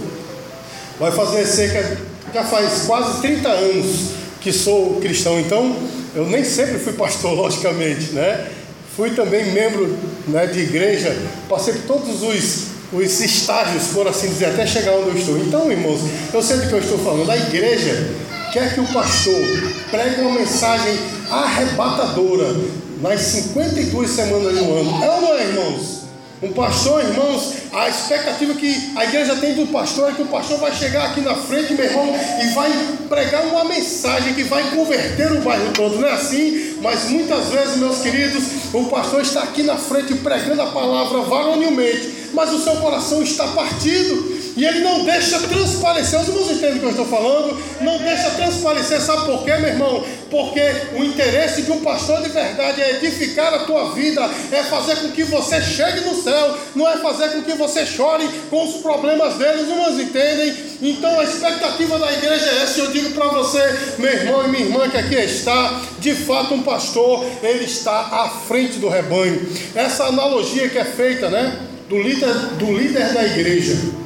vai 1.00 1.12
fazer 1.12 1.46
cerca, 1.46 1.98
já 2.34 2.44
faz 2.44 2.84
quase 2.86 3.22
30 3.22 3.48
anos 3.48 4.12
que 4.42 4.52
sou 4.52 5.00
cristão, 5.00 5.40
então 5.40 5.76
eu 6.14 6.26
nem 6.28 6.44
sempre 6.44 6.80
fui 6.80 6.94
pastor, 6.94 7.34
logicamente, 7.38 8.12
né? 8.12 8.48
Fui 8.96 9.12
também 9.12 9.52
membro 9.52 9.98
né, 10.28 10.48
de 10.48 10.60
igreja, 10.60 11.16
passei 11.50 11.74
por 11.74 11.98
todos 11.98 12.24
os, 12.24 12.68
os 12.94 13.20
estágios, 13.20 13.88
por 13.88 14.08
assim 14.08 14.28
dizer, 14.28 14.46
até 14.46 14.66
chegar 14.66 14.94
onde 14.94 15.10
eu 15.10 15.18
estou. 15.18 15.38
Então, 15.38 15.70
irmãos, 15.70 16.00
eu 16.34 16.42
sei 16.42 16.58
do 16.58 16.68
que 16.68 16.74
eu 16.74 16.80
estou 16.80 16.98
falando. 17.00 17.30
A 17.30 17.36
igreja 17.36 18.10
quer 18.56 18.74
que 18.74 18.80
o 18.80 18.88
pastor 18.88 19.44
pregue 19.92 20.22
uma 20.22 20.40
mensagem 20.40 20.98
arrebatadora, 21.30 22.56
nas 23.02 23.20
52 23.20 24.10
semanas 24.10 24.58
do 24.58 24.74
ano. 24.74 25.04
É 25.04 25.12
ou 25.12 25.22
não 25.22 25.34
é, 25.34 25.44
irmãos? 25.44 26.06
Um 26.42 26.54
pastor, 26.54 27.04
irmãos, 27.04 27.52
a 27.74 27.90
expectativa 27.90 28.54
que 28.54 28.94
a 28.96 29.04
igreja 29.04 29.36
tem 29.36 29.56
do 29.56 29.68
pastor 29.74 30.10
é 30.10 30.14
que 30.14 30.22
o 30.22 30.28
pastor 30.28 30.58
vai 30.58 30.74
chegar 30.74 31.08
aqui 31.08 31.20
na 31.20 31.36
frente, 31.36 31.74
meu 31.74 31.84
irmão, 31.84 32.08
e 32.08 32.54
vai 32.54 32.72
pregar 33.10 33.46
uma 33.46 33.66
mensagem 33.66 34.34
que 34.34 34.44
vai 34.44 34.64
converter 34.70 35.34
o 35.34 35.42
bairro 35.42 35.74
todo. 35.74 36.00
Não 36.00 36.08
é 36.08 36.14
assim? 36.14 36.78
Mas 36.82 37.10
muitas 37.10 37.48
vezes, 37.50 37.76
meus 37.76 38.00
queridos, 38.00 38.44
o 38.74 38.86
pastor 38.86 39.22
está 39.22 39.44
aqui 39.44 39.64
na 39.64 39.76
frente 39.76 40.14
pregando 40.16 40.62
a 40.62 40.68
palavra 40.68 41.24
varonilmente, 41.24 42.30
mas 42.34 42.54
o 42.54 42.64
seu 42.64 42.78
coração 42.78 43.22
está 43.22 43.48
partido. 43.48 44.35
E 44.56 44.64
ele 44.64 44.80
não 44.80 45.04
deixa 45.04 45.40
transparecer, 45.40 46.20
os 46.20 46.28
irmãos 46.30 46.50
entendem 46.50 46.78
o 46.78 46.80
que 46.80 46.86
eu 46.86 46.90
estou 46.92 47.06
falando? 47.06 47.62
Não 47.82 47.98
deixa 47.98 48.30
transparecer, 48.32 49.02
sabe 49.02 49.26
por 49.26 49.44
quê, 49.44 49.58
meu 49.58 49.70
irmão? 49.70 50.06
Porque 50.32 50.62
o 50.98 51.04
interesse 51.04 51.64
de 51.64 51.72
um 51.72 51.82
pastor 51.82 52.22
de 52.22 52.30
verdade 52.30 52.82
é 52.82 52.92
edificar 52.92 53.54
a 53.54 53.60
tua 53.60 53.94
vida, 53.94 54.22
é 54.54 54.64
fazer 54.64 54.96
com 54.98 55.12
que 55.12 55.24
você 55.26 55.62
chegue 55.62 56.02
no 56.02 56.16
céu, 56.16 56.58
não 56.74 56.88
é 56.88 56.98
fazer 56.98 57.30
com 57.32 57.42
que 57.42 57.54
você 57.54 57.86
chore 57.86 58.30
com 58.50 58.64
os 58.64 58.76
problemas 58.82 59.34
deles, 59.36 59.64
os 59.64 59.70
irmãos 59.70 60.00
entendem? 60.00 60.56
Então 60.82 61.20
a 61.20 61.24
expectativa 61.24 62.00
da 62.00 62.14
igreja 62.14 62.46
é 62.46 62.64
essa, 62.64 62.80
eu 62.80 62.92
digo 62.92 63.12
para 63.12 63.28
você, 63.28 63.62
meu 63.98 64.12
irmão 64.12 64.46
e 64.46 64.48
minha 64.48 64.66
irmã 64.66 64.90
que 64.90 64.98
aqui 64.98 65.16
está, 65.16 65.82
de 66.00 66.16
fato 66.16 66.54
um 66.54 66.64
pastor, 66.64 67.26
ele 67.44 67.66
está 67.66 67.92
à 67.92 68.30
frente 68.30 68.80
do 68.80 68.88
rebanho. 68.88 69.46
Essa 69.76 70.06
analogia 70.06 70.70
que 70.70 70.78
é 70.78 70.86
feita, 70.86 71.30
né? 71.30 71.60
Do 71.90 72.02
líder, 72.02 72.34
do 72.58 72.72
líder 72.72 73.14
da 73.14 73.24
igreja. 73.24 74.05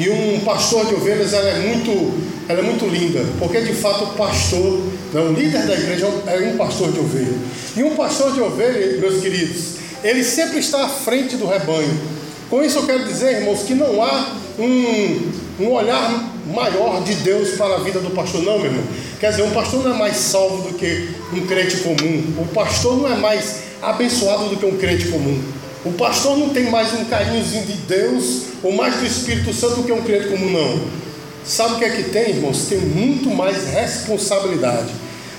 E 0.00 0.08
um 0.08 0.40
pastor 0.40 0.86
de 0.86 0.94
ovelhas 0.94 1.34
ela 1.34 1.46
é 1.46 1.58
muito, 1.58 1.90
ela 2.48 2.60
é 2.60 2.62
muito 2.62 2.86
linda, 2.86 3.22
porque 3.38 3.60
de 3.60 3.74
fato 3.74 4.04
o 4.04 4.14
pastor, 4.14 4.80
né, 5.12 5.20
o 5.20 5.34
líder 5.34 5.66
da 5.66 5.74
igreja 5.74 6.06
é 6.26 6.38
um 6.54 6.56
pastor 6.56 6.90
de 6.90 6.98
ovelha. 6.98 7.34
E 7.76 7.82
um 7.82 7.94
pastor 7.94 8.32
de 8.32 8.40
ovelha, 8.40 8.98
meus 8.98 9.20
queridos, 9.20 9.74
ele 10.02 10.24
sempre 10.24 10.58
está 10.58 10.86
à 10.86 10.88
frente 10.88 11.36
do 11.36 11.46
rebanho. 11.46 12.00
Com 12.48 12.64
isso 12.64 12.78
eu 12.78 12.86
quero 12.86 13.04
dizer, 13.04 13.42
irmãos, 13.42 13.64
que 13.64 13.74
não 13.74 14.02
há 14.02 14.36
um, 14.58 15.32
um 15.60 15.70
olhar 15.70 16.32
maior 16.46 17.04
de 17.04 17.16
Deus 17.16 17.50
para 17.50 17.74
a 17.74 17.78
vida 17.80 18.00
do 18.00 18.08
pastor, 18.12 18.42
não, 18.42 18.58
meu 18.58 18.70
irmão. 18.70 18.84
Quer 19.20 19.32
dizer, 19.32 19.42
um 19.42 19.50
pastor 19.50 19.84
não 19.84 19.94
é 19.94 19.98
mais 19.98 20.16
salvo 20.16 20.70
do 20.70 20.78
que 20.78 21.10
um 21.34 21.46
crente 21.46 21.76
comum. 21.76 22.24
O 22.38 22.46
pastor 22.54 22.96
não 22.96 23.12
é 23.12 23.16
mais 23.16 23.64
abençoado 23.82 24.48
do 24.48 24.56
que 24.56 24.64
um 24.64 24.78
crente 24.78 25.08
comum. 25.08 25.59
O 25.82 25.92
pastor 25.92 26.36
não 26.36 26.50
tem 26.50 26.64
mais 26.64 26.92
um 26.92 27.06
carinhozinho 27.06 27.64
de 27.64 27.72
Deus 27.72 28.42
ou 28.62 28.70
mais 28.70 28.96
do 28.96 29.06
Espírito 29.06 29.50
Santo 29.54 29.76
do 29.76 29.84
que 29.84 29.92
um 29.92 30.02
crente 30.02 30.28
comum, 30.28 30.50
não. 30.50 30.78
Sabe 31.42 31.74
o 31.74 31.78
que 31.78 31.84
é 31.86 31.90
que 31.96 32.02
tem, 32.10 32.30
irmãos? 32.30 32.66
Tem 32.68 32.78
muito 32.78 33.30
mais 33.30 33.66
responsabilidade. 33.68 34.90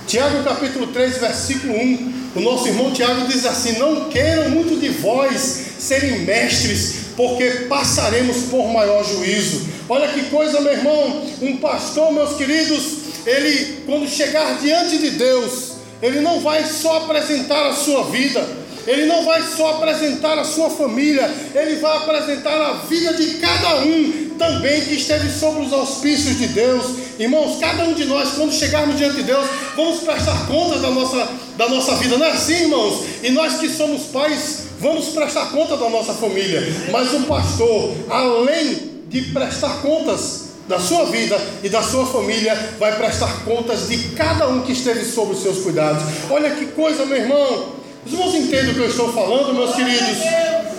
Tiago 0.08 0.44
capítulo 0.44 0.88
3, 0.88 1.20
versículo 1.20 1.76
1. 1.76 2.14
O 2.38 2.40
nosso 2.40 2.68
irmão 2.68 2.92
Tiago 2.92 3.28
diz 3.28 3.46
assim: 3.46 3.78
Não 3.78 4.10
queiram 4.10 4.50
muito 4.50 4.80
de 4.80 4.90
vós 4.90 5.66
serem 5.78 6.22
mestres, 6.22 6.96
porque 7.16 7.46
passaremos 7.70 8.46
por 8.50 8.68
maior 8.74 9.04
juízo. 9.04 9.68
Olha 9.88 10.08
que 10.08 10.24
coisa, 10.32 10.60
meu 10.60 10.74
irmão. 10.74 11.22
Um 11.40 11.58
pastor, 11.58 12.12
meus 12.12 12.36
queridos, 12.36 12.84
ele, 13.28 13.84
quando 13.86 14.10
chegar 14.10 14.58
diante 14.60 14.98
de 14.98 15.12
Deus, 15.12 15.74
ele 16.02 16.20
não 16.20 16.40
vai 16.40 16.66
só 16.66 16.98
apresentar 16.98 17.68
a 17.68 17.74
sua 17.74 18.06
vida 18.06 18.61
ele 18.88 19.06
não 19.06 19.26
vai 19.26 19.42
só 19.44 19.72
apresentar 19.72 20.38
a 20.38 20.44
sua 20.44 20.70
família, 20.70 21.30
ele 21.54 21.76
vai 21.78 21.98
apresentar 21.98 22.54
a 22.54 22.74
vida 22.88 23.14
de 23.14 23.36
cada 23.36 23.78
um 23.78 24.32
também 24.38 24.82
que 24.82 24.96
esteve 24.96 25.30
sob 25.30 25.62
os 25.62 25.72
auspícios 25.72 26.38
de 26.38 26.48
Deus. 26.48 26.86
Irmãos, 27.20 27.60
cada 27.60 27.84
um 27.84 27.94
de 27.94 28.06
nós, 28.06 28.30
quando 28.32 28.52
chegarmos 28.52 28.98
diante 28.98 29.18
de 29.18 29.24
Deus, 29.24 29.48
vamos 29.76 30.00
prestar 30.00 30.48
contas 30.48 30.82
da 30.82 30.90
nossa, 30.90 31.30
da 31.58 31.70
nossa 31.70 31.96
vida, 31.98 32.18
não 32.18 32.26
é 32.26 32.32
assim, 32.32 32.64
irmãos? 32.64 33.04
E 33.22 33.30
nós 33.30 33.60
que 33.60 33.70
somos 33.70 34.04
pais, 34.08 34.64
vamos 34.80 35.10
prestar 35.10 35.52
conta 35.52 35.78
da 35.78 35.88
nossa 35.90 36.14
família. 36.14 36.62
Mas 36.92 37.14
o 37.14 37.22
pastor, 37.22 37.94
além 38.10 38.92
de 39.08 39.22
prestar 39.34 39.82
contas 39.82 40.52
da 40.68 40.80
sua 40.80 41.06
vida 41.06 41.40
e 41.62 41.70
da 41.70 41.84
sua 41.84 42.06
família, 42.06 42.56
vai 42.80 42.96
prestar 42.96 43.44
contas 43.44 43.90
de 43.90 43.98
cada 44.16 44.48
um 44.48 44.62
que 44.62 44.72
esteve 44.72 45.06
sob 45.06 45.34
os 45.34 45.44
seus 45.44 45.60
cuidados. 45.60 46.02
Olha 46.30 46.50
que 46.52 46.68
coisa, 46.68 47.06
meu 47.06 47.18
irmão. 47.18 47.81
Os 48.06 48.14
irmãos 48.14 48.34
entendem 48.34 48.72
o 48.72 48.74
que 48.74 48.80
eu 48.80 48.88
estou 48.88 49.14
falando, 49.14 49.54
meus 49.54 49.76
queridos? 49.76 50.18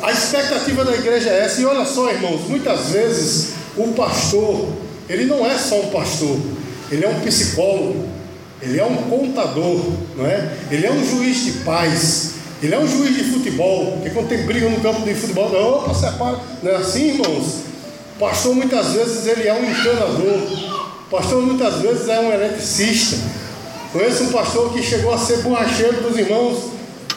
A 0.03 0.11
expectativa 0.11 0.85
da 0.85 0.93
igreja 0.93 1.31
é 1.31 1.45
essa. 1.45 1.61
E 1.61 1.65
olha 1.65 1.85
só, 1.85 2.11
irmãos, 2.11 2.49
muitas 2.49 2.91
vezes 2.91 3.53
o 3.77 3.89
pastor, 3.93 4.69
ele 5.09 5.27
não 5.27 5.47
é 5.47 5.57
só 5.57 5.77
um 5.77 5.91
pastor, 5.91 6.37
ele 6.91 7.05
é 7.05 7.09
um 7.09 7.21
psicólogo, 7.21 8.09
ele 8.61 8.81
é 8.81 8.85
um 8.85 8.97
contador, 9.09 9.81
não 10.17 10.27
é? 10.27 10.53
Ele 10.69 10.85
é 10.85 10.91
um 10.91 11.05
juiz 11.05 11.45
de 11.45 11.53
paz, 11.65 12.33
ele 12.61 12.75
é 12.75 12.79
um 12.79 12.89
juiz 12.89 13.17
de 13.17 13.25
futebol, 13.31 13.93
porque 13.93 14.11
quando 14.11 14.29
tem 14.29 14.45
briga 14.45 14.69
no 14.69 14.81
campo 14.81 15.03
de 15.03 15.15
futebol, 15.15 15.49
não, 15.49 15.79
opa, 15.79 15.95
separa. 15.95 16.41
Não 16.61 16.73
é 16.73 16.77
assim, 16.77 17.11
irmãos? 17.11 17.61
O 18.17 18.19
pastor 18.19 18.55
muitas 18.57 18.89
vezes 18.95 19.27
ele 19.29 19.47
é 19.47 19.55
um 19.55 19.71
encanador, 19.71 20.41
o 21.07 21.11
pastor 21.11 21.41
muitas 21.41 21.77
vezes 21.77 22.09
é 22.09 22.19
um 22.19 22.33
eletricista. 22.33 23.17
Conheço 23.93 24.25
um 24.25 24.33
pastor 24.33 24.73
que 24.73 24.83
chegou 24.83 25.13
a 25.13 25.19
ser 25.19 25.39
borracheiro 25.43 26.03
dos 26.03 26.19
irmãos 26.19 26.73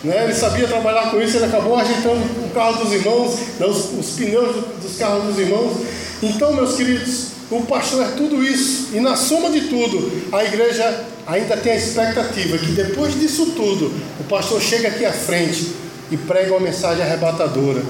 né? 0.05 0.23
Ele 0.23 0.33
sabia 0.33 0.67
trabalhar 0.67 1.11
com 1.11 1.21
isso, 1.21 1.37
ele 1.37 1.45
acabou 1.45 1.75
ajeitando 1.75 2.21
o 2.45 2.49
carro 2.53 2.83
dos 2.83 2.93
irmãos, 2.93 3.35
né? 3.59 3.65
os, 3.65 3.91
os 3.99 4.11
pneus 4.11 4.55
dos 4.81 4.97
carros 4.97 5.25
dos 5.25 5.39
irmãos. 5.39 5.77
Então, 6.21 6.53
meus 6.53 6.75
queridos, 6.75 7.27
o 7.51 7.61
pastor 7.61 8.03
é 8.03 8.07
tudo 8.15 8.43
isso, 8.43 8.89
e 8.93 8.99
na 8.99 9.15
soma 9.15 9.49
de 9.49 9.61
tudo, 9.61 10.11
a 10.31 10.43
igreja 10.43 11.05
ainda 11.27 11.57
tem 11.57 11.73
a 11.73 11.75
expectativa 11.75 12.57
que 12.57 12.71
depois 12.71 13.19
disso 13.19 13.47
tudo, 13.55 13.91
o 14.19 14.23
pastor 14.23 14.61
chega 14.61 14.87
aqui 14.87 15.05
à 15.05 15.11
frente 15.11 15.73
e 16.11 16.17
prega 16.17 16.51
uma 16.51 16.59
mensagem 16.59 17.03
arrebatadora. 17.03 17.81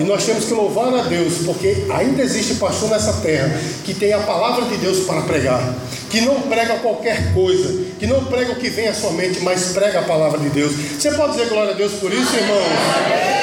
E 0.00 0.04
nós 0.04 0.24
temos 0.24 0.44
que 0.44 0.54
louvar 0.54 0.92
a 0.94 1.02
Deus, 1.02 1.38
porque 1.44 1.86
ainda 1.90 2.22
existe 2.22 2.54
pastor 2.54 2.90
nessa 2.90 3.14
terra 3.14 3.58
que 3.84 3.94
tem 3.94 4.12
a 4.12 4.20
palavra 4.20 4.64
de 4.66 4.76
Deus 4.76 5.00
para 5.00 5.22
pregar, 5.22 5.74
que 6.10 6.20
não 6.22 6.42
prega 6.42 6.76
qualquer 6.76 7.32
coisa, 7.34 7.84
que 7.98 8.06
não 8.06 8.24
prega 8.24 8.52
o 8.52 8.56
que 8.56 8.70
vem 8.70 8.88
à 8.88 8.94
sua 8.94 9.12
mente, 9.12 9.40
mas 9.40 9.72
prega 9.72 10.00
a 10.00 10.02
palavra 10.02 10.38
de 10.38 10.48
Deus. 10.48 10.72
Você 10.72 11.10
pode 11.12 11.32
dizer 11.32 11.48
glória 11.48 11.72
a 11.72 11.76
Deus 11.76 11.92
por 11.94 12.12
isso, 12.12 12.34
irmãos? 12.34 12.64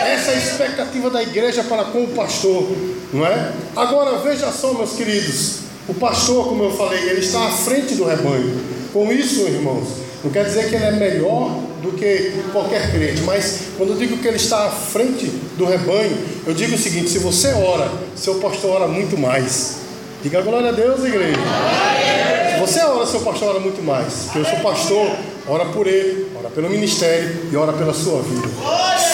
Essa 0.08 0.32
é 0.32 0.36
a 0.36 0.38
expectativa 0.38 1.10
da 1.10 1.22
igreja 1.22 1.64
para 1.64 1.86
com 1.86 2.04
o 2.04 2.08
pastor, 2.10 2.68
não 3.14 3.26
é? 3.26 3.52
Agora 3.76 4.18
veja 4.20 4.52
só, 4.52 4.74
meus 4.74 4.94
queridos, 4.94 5.60
o 5.88 5.94
pastor, 5.94 6.48
como 6.48 6.64
eu 6.64 6.72
falei, 6.76 7.00
ele 7.10 7.20
está 7.20 7.46
à 7.46 7.52
frente 7.52 7.96
do 7.96 8.06
rebanho. 8.06 8.60
Com 8.92 9.12
isso, 9.12 9.42
irmãos, 9.42 9.88
não 10.24 10.32
quer 10.32 10.46
dizer 10.46 10.70
que 10.70 10.76
ele 10.76 10.86
é 10.86 10.92
melhor 10.92 11.52
do 11.84 11.92
que 11.92 12.32
qualquer 12.52 12.92
crente, 12.92 13.22
mas 13.22 13.66
quando 13.78 13.92
eu 13.92 13.98
digo 13.98 14.18
que 14.18 14.28
ele 14.28 14.38
está 14.38 14.66
à 14.66 14.72
frente 14.72 15.28
do 15.58 15.66
rebanho, 15.66 16.18
eu 16.48 16.54
digo 16.54 16.76
o 16.76 16.80
seguinte: 16.80 17.10
se 17.10 17.20
você 17.20 17.50
ora, 17.54 17.92
seu 18.16 18.36
pastor 18.36 18.82
ora 18.82 18.88
muito 18.88 19.18
mais. 19.18 19.78
Diga 20.24 20.42
glória 20.42 20.70
a 20.70 20.72
Deus, 20.72 21.06
igreja. 21.06 21.38
Você 22.60 22.80
ora, 22.80 23.06
seu 23.06 23.20
pastor 23.22 23.50
ora 23.50 23.60
muito 23.60 23.84
mais. 23.84 24.14
Porque 24.26 24.40
o 24.40 24.46
seu 24.46 24.60
pastor 24.60 25.16
ora 25.48 25.66
por 25.66 25.88
ele, 25.88 26.32
ora 26.36 26.50
pelo 26.50 26.70
ministério 26.70 27.50
e 27.52 27.56
ora 27.56 27.74
pela 27.74 27.94
sua 27.94 28.22
vida. 28.22 28.48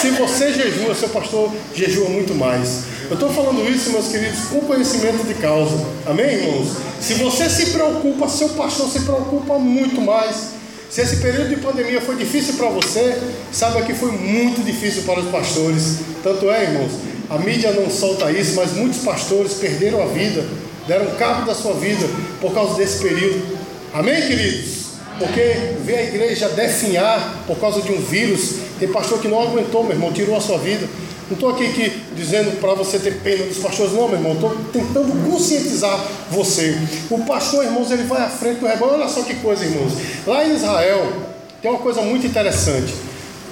Se 0.00 0.10
você 0.10 0.52
jejua, 0.52 0.94
seu 0.94 1.08
pastor 1.08 1.50
jejua 1.74 2.08
muito 2.08 2.34
mais. 2.34 2.84
Eu 3.08 3.14
estou 3.14 3.28
falando 3.30 3.68
isso, 3.68 3.90
meus 3.90 4.08
queridos, 4.08 4.46
com 4.46 4.60
conhecimento 4.60 5.26
de 5.26 5.34
causa. 5.34 5.76
Amém, 6.06 6.26
irmãos? 6.26 6.68
Se 7.00 7.14
você 7.14 7.48
se 7.50 7.66
preocupa, 7.66 8.28
seu 8.28 8.50
pastor 8.50 8.88
se 8.88 9.00
preocupa 9.00 9.58
muito 9.58 10.00
mais. 10.00 10.52
Se 10.88 11.00
esse 11.00 11.16
período 11.16 11.48
de 11.48 11.56
pandemia 11.56 12.00
foi 12.00 12.16
difícil 12.16 12.54
para 12.54 12.68
você, 12.68 13.18
saiba 13.50 13.82
que 13.82 13.94
foi 13.94 14.12
muito 14.12 14.62
difícil 14.64 15.02
para 15.04 15.20
os 15.20 15.30
pastores. 15.30 16.00
Tanto 16.22 16.50
é, 16.50 16.64
irmãos, 16.64 16.92
a 17.30 17.38
mídia 17.38 17.72
não 17.72 17.90
solta 17.90 18.30
isso, 18.30 18.54
mas 18.56 18.72
muitos 18.72 18.98
pastores 18.98 19.54
perderam 19.54 20.02
a 20.02 20.06
vida, 20.06 20.44
deram 20.86 21.06
cabo 21.16 21.46
da 21.46 21.54
sua 21.54 21.74
vida 21.74 22.06
por 22.40 22.52
causa 22.52 22.74
desse 22.74 23.02
período. 23.02 23.58
Amém, 23.92 24.20
queridos? 24.22 24.82
Porque 25.18 25.76
ver 25.84 25.96
a 25.96 26.02
igreja 26.04 26.48
definhar 26.48 27.44
por 27.46 27.58
causa 27.58 27.80
de 27.82 27.92
um 27.92 28.00
vírus, 28.00 28.56
tem 28.78 28.88
pastor 28.88 29.20
que 29.20 29.28
não 29.28 29.40
aguentou, 29.40 29.84
meu 29.84 29.92
irmão, 29.92 30.12
tirou 30.12 30.36
a 30.36 30.40
sua 30.40 30.58
vida. 30.58 30.88
Não 31.30 31.34
estou 31.34 31.50
aqui, 31.50 32.02
dizendo 32.14 32.60
para 32.60 32.74
você 32.74 32.98
ter 32.98 33.20
pena 33.20 33.44
dos 33.44 33.58
pastores, 33.58 33.92
não, 33.92 34.08
meu 34.08 34.18
irmão. 34.18 34.34
Estou 34.34 34.56
tentando 34.72 35.30
conscientizar 35.30 35.98
você. 36.30 36.76
O 37.08 37.24
pastor, 37.24 37.64
irmãos, 37.64 37.90
ele 37.90 38.02
vai 38.02 38.22
à 38.22 38.28
frente 38.28 38.58
do 38.58 38.66
rebanho. 38.66 38.94
Olha 38.94 39.08
só 39.08 39.22
que 39.22 39.34
coisa, 39.36 39.64
irmãos. 39.64 39.92
Lá 40.26 40.44
em 40.44 40.54
Israel, 40.54 41.12
tem 41.60 41.70
uma 41.70 41.80
coisa 41.80 42.02
muito 42.02 42.26
interessante. 42.26 42.92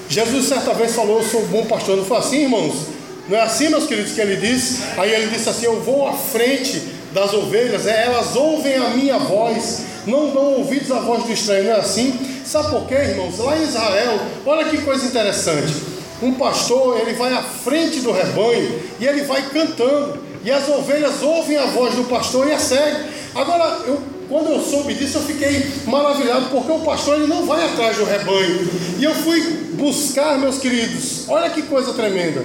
Jesus 0.09 0.47
certa 0.47 0.73
vez 0.73 0.93
falou: 0.93 1.19
Eu 1.19 1.27
sou 1.27 1.41
um 1.41 1.47
bom 1.47 1.65
pastor. 1.65 1.97
Não 1.97 2.05
foi 2.05 2.17
assim, 2.17 2.43
irmãos? 2.43 2.75
Não 3.29 3.37
é 3.37 3.41
assim, 3.41 3.69
meus 3.69 3.85
queridos, 3.85 4.11
que 4.11 4.21
ele 4.21 4.35
disse? 4.35 4.81
Aí 4.97 5.11
ele 5.13 5.27
disse 5.27 5.49
assim: 5.49 5.65
Eu 5.65 5.81
vou 5.81 6.07
à 6.07 6.13
frente 6.13 6.83
das 7.13 7.33
ovelhas, 7.33 7.85
é, 7.85 8.05
elas 8.05 8.35
ouvem 8.35 8.75
a 8.75 8.89
minha 8.89 9.17
voz, 9.17 9.83
não 10.05 10.29
dão 10.31 10.59
ouvidos 10.59 10.91
à 10.91 10.99
voz 10.99 11.23
do 11.23 11.31
estranho, 11.31 11.65
não 11.65 11.71
é 11.71 11.79
assim? 11.79 12.17
Sabe 12.45 12.69
por 12.69 12.87
quê, 12.87 12.95
irmãos? 12.95 13.37
Lá 13.37 13.57
em 13.57 13.63
Israel, 13.63 14.19
olha 14.45 14.65
que 14.65 14.77
coisa 14.81 15.05
interessante 15.05 15.91
um 16.21 16.33
pastor, 16.33 16.99
ele 16.99 17.13
vai 17.13 17.33
à 17.33 17.41
frente 17.41 17.99
do 18.01 18.11
rebanho 18.11 18.79
e 18.99 19.05
ele 19.05 19.23
vai 19.23 19.41
cantando. 19.49 20.19
E 20.43 20.51
as 20.51 20.67
ovelhas 20.69 21.21
ouvem 21.21 21.57
a 21.57 21.65
voz 21.65 21.95
do 21.95 22.03
pastor 22.05 22.47
e 22.47 22.51
a 22.51 22.59
seguem. 22.59 23.01
Agora, 23.33 23.79
eu, 23.85 24.01
quando 24.29 24.51
eu 24.51 24.61
soube 24.61 24.93
disso, 24.93 25.17
eu 25.17 25.23
fiquei 25.23 25.67
maravilhado, 25.85 26.47
porque 26.49 26.71
o 26.71 26.79
pastor 26.79 27.17
ele 27.17 27.27
não 27.27 27.45
vai 27.45 27.65
atrás 27.65 27.97
do 27.97 28.05
rebanho. 28.05 28.69
E 28.99 29.03
eu 29.03 29.13
fui 29.15 29.41
buscar, 29.73 30.37
meus 30.37 30.57
queridos, 30.57 31.25
olha 31.27 31.49
que 31.49 31.63
coisa 31.63 31.93
tremenda. 31.93 32.43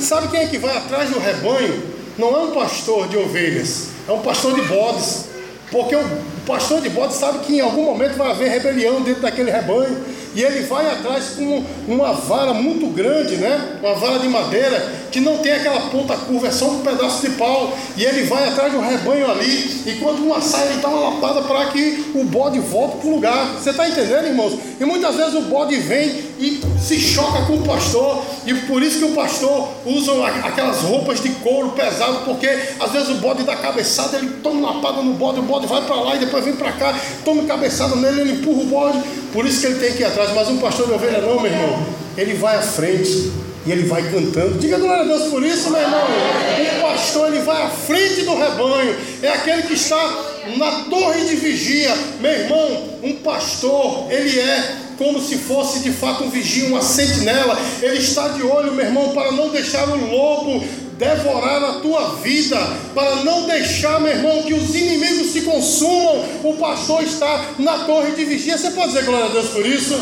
Sabe 0.00 0.28
quem 0.28 0.40
é 0.40 0.46
que 0.46 0.58
vai 0.58 0.76
atrás 0.76 1.10
do 1.10 1.18
rebanho? 1.18 1.97
Não 2.18 2.34
é 2.34 2.38
um 2.40 2.50
pastor 2.50 3.06
de 3.06 3.16
ovelhas, 3.16 3.90
é 4.08 4.12
um 4.12 4.20
pastor 4.20 4.52
de 4.54 4.62
bodes. 4.62 5.26
Porque 5.70 5.94
o 5.94 6.02
pastor 6.46 6.80
de 6.80 6.88
bodes 6.88 7.16
sabe 7.16 7.40
que 7.40 7.56
em 7.56 7.60
algum 7.60 7.84
momento 7.84 8.16
vai 8.16 8.30
haver 8.30 8.48
rebelião 8.50 9.02
dentro 9.02 9.20
daquele 9.20 9.50
rebanho 9.50 10.02
e 10.34 10.42
ele 10.42 10.60
vai 10.62 10.86
atrás 10.86 11.34
com 11.36 11.64
uma 11.86 12.12
vara 12.12 12.54
muito 12.54 12.86
grande, 12.86 13.36
né? 13.36 13.78
Uma 13.82 13.94
vara 13.94 14.18
de 14.18 14.28
madeira 14.28 14.92
que 15.10 15.20
não 15.20 15.38
tem 15.38 15.52
aquela 15.52 15.80
ponta 15.90 16.16
curva, 16.16 16.48
é 16.48 16.50
só 16.50 16.66
um 16.66 16.80
pedaço 16.80 17.26
de 17.26 17.34
pau. 17.36 17.76
E 17.96 18.04
ele 18.04 18.24
vai 18.24 18.48
atrás 18.48 18.72
do 18.72 18.80
rebanho 18.80 19.30
ali. 19.30 19.82
E 19.86 19.98
quando 20.00 20.22
uma 20.22 20.40
sai, 20.40 20.68
ele 20.68 20.80
dá 20.80 20.88
uma 20.88 21.10
lapada 21.10 21.42
para 21.42 21.66
que 21.66 22.12
o 22.14 22.24
bode 22.24 22.58
volte 22.60 22.98
para 22.98 23.08
o 23.08 23.14
lugar. 23.14 23.54
Você 23.54 23.70
está 23.70 23.88
entendendo, 23.88 24.26
irmãos? 24.26 24.58
E 24.78 24.84
muitas 24.84 25.16
vezes 25.16 25.34
o 25.34 25.42
bode 25.42 25.76
vem 25.76 26.27
e 26.38 26.60
se 26.80 26.98
choca 27.00 27.42
com 27.46 27.54
o 27.54 27.62
pastor. 27.62 28.24
E 28.46 28.54
por 28.54 28.82
isso 28.82 28.98
que 28.98 29.04
o 29.04 29.14
pastor 29.14 29.68
usa 29.84 30.12
aquelas 30.44 30.82
roupas 30.82 31.20
de 31.22 31.30
couro 31.30 31.70
pesado, 31.70 32.24
porque 32.24 32.48
às 32.78 32.92
vezes 32.92 33.08
o 33.08 33.14
bode 33.14 33.42
dá 33.42 33.56
cabeçada, 33.56 34.16
ele 34.16 34.30
toma 34.42 34.72
lapada 34.72 35.02
no 35.02 35.14
bode, 35.14 35.40
o 35.40 35.42
bode 35.42 35.66
vai 35.66 35.82
para 35.82 35.96
lá 35.96 36.14
e 36.16 36.18
depois 36.18 36.44
vem 36.44 36.54
para 36.54 36.72
cá, 36.72 36.98
toma 37.24 37.44
cabeçada 37.44 37.96
nele, 37.96 38.20
ele 38.20 38.32
empurra 38.32 38.62
o 38.62 38.66
bode. 38.66 39.02
Por 39.32 39.44
isso 39.44 39.60
que 39.60 39.66
ele 39.66 39.80
tem 39.80 39.92
que 39.92 40.02
ir 40.02 40.06
atrás. 40.06 40.30
Mas 40.34 40.48
um 40.48 40.58
pastor 40.58 40.86
de 40.86 40.92
ovelha 40.92 41.20
não, 41.20 41.40
meu 41.40 41.50
irmão. 41.50 41.86
Ele 42.16 42.34
vai 42.34 42.56
à 42.56 42.62
frente 42.62 43.30
e 43.66 43.72
ele 43.72 43.82
vai 43.82 44.02
cantando. 44.10 44.58
Diga 44.58 44.78
glória 44.78 45.02
a 45.02 45.06
Deus 45.06 45.24
por 45.24 45.42
isso, 45.42 45.70
meu 45.70 45.80
irmão. 45.80 46.00
O 46.00 46.80
pastor 46.80 47.28
ele 47.28 47.40
vai 47.40 47.62
à 47.62 47.68
frente 47.68 48.22
do 48.22 48.34
rebanho. 48.34 48.96
É 49.22 49.28
aquele 49.28 49.62
que 49.62 49.74
está 49.74 50.24
na 50.56 50.84
torre 50.84 51.24
de 51.26 51.36
vigia. 51.36 51.94
Meu 52.20 52.32
irmão, 52.32 52.98
um 53.02 53.16
pastor, 53.16 54.06
ele 54.10 54.40
é 54.40 54.87
como 54.98 55.22
se 55.22 55.38
fosse 55.38 55.78
de 55.78 55.92
fato 55.92 56.24
um 56.24 56.30
vigia, 56.30 56.66
uma 56.66 56.82
sentinela. 56.82 57.56
Ele 57.80 57.98
está 57.98 58.28
de 58.28 58.42
olho, 58.42 58.72
meu 58.72 58.84
irmão, 58.84 59.10
para 59.14 59.30
não 59.30 59.48
deixar 59.48 59.88
o 59.88 60.10
lobo 60.10 60.62
devorar 60.98 61.62
a 61.62 61.72
tua 61.74 62.16
vida, 62.16 62.58
para 62.92 63.22
não 63.22 63.46
deixar, 63.46 64.00
meu 64.00 64.10
irmão, 64.10 64.42
que 64.42 64.52
os 64.52 64.74
inimigos 64.74 65.28
se 65.28 65.42
consumam. 65.42 66.24
O 66.42 66.56
pastor 66.58 67.04
está 67.04 67.52
na 67.58 67.84
torre 67.84 68.10
de 68.10 68.24
vigia. 68.24 68.58
Você 68.58 68.72
pode 68.72 68.88
dizer 68.88 69.04
glória 69.04 69.26
a 69.26 69.28
Deus 69.28 69.48
por 69.50 69.64
isso? 69.64 69.94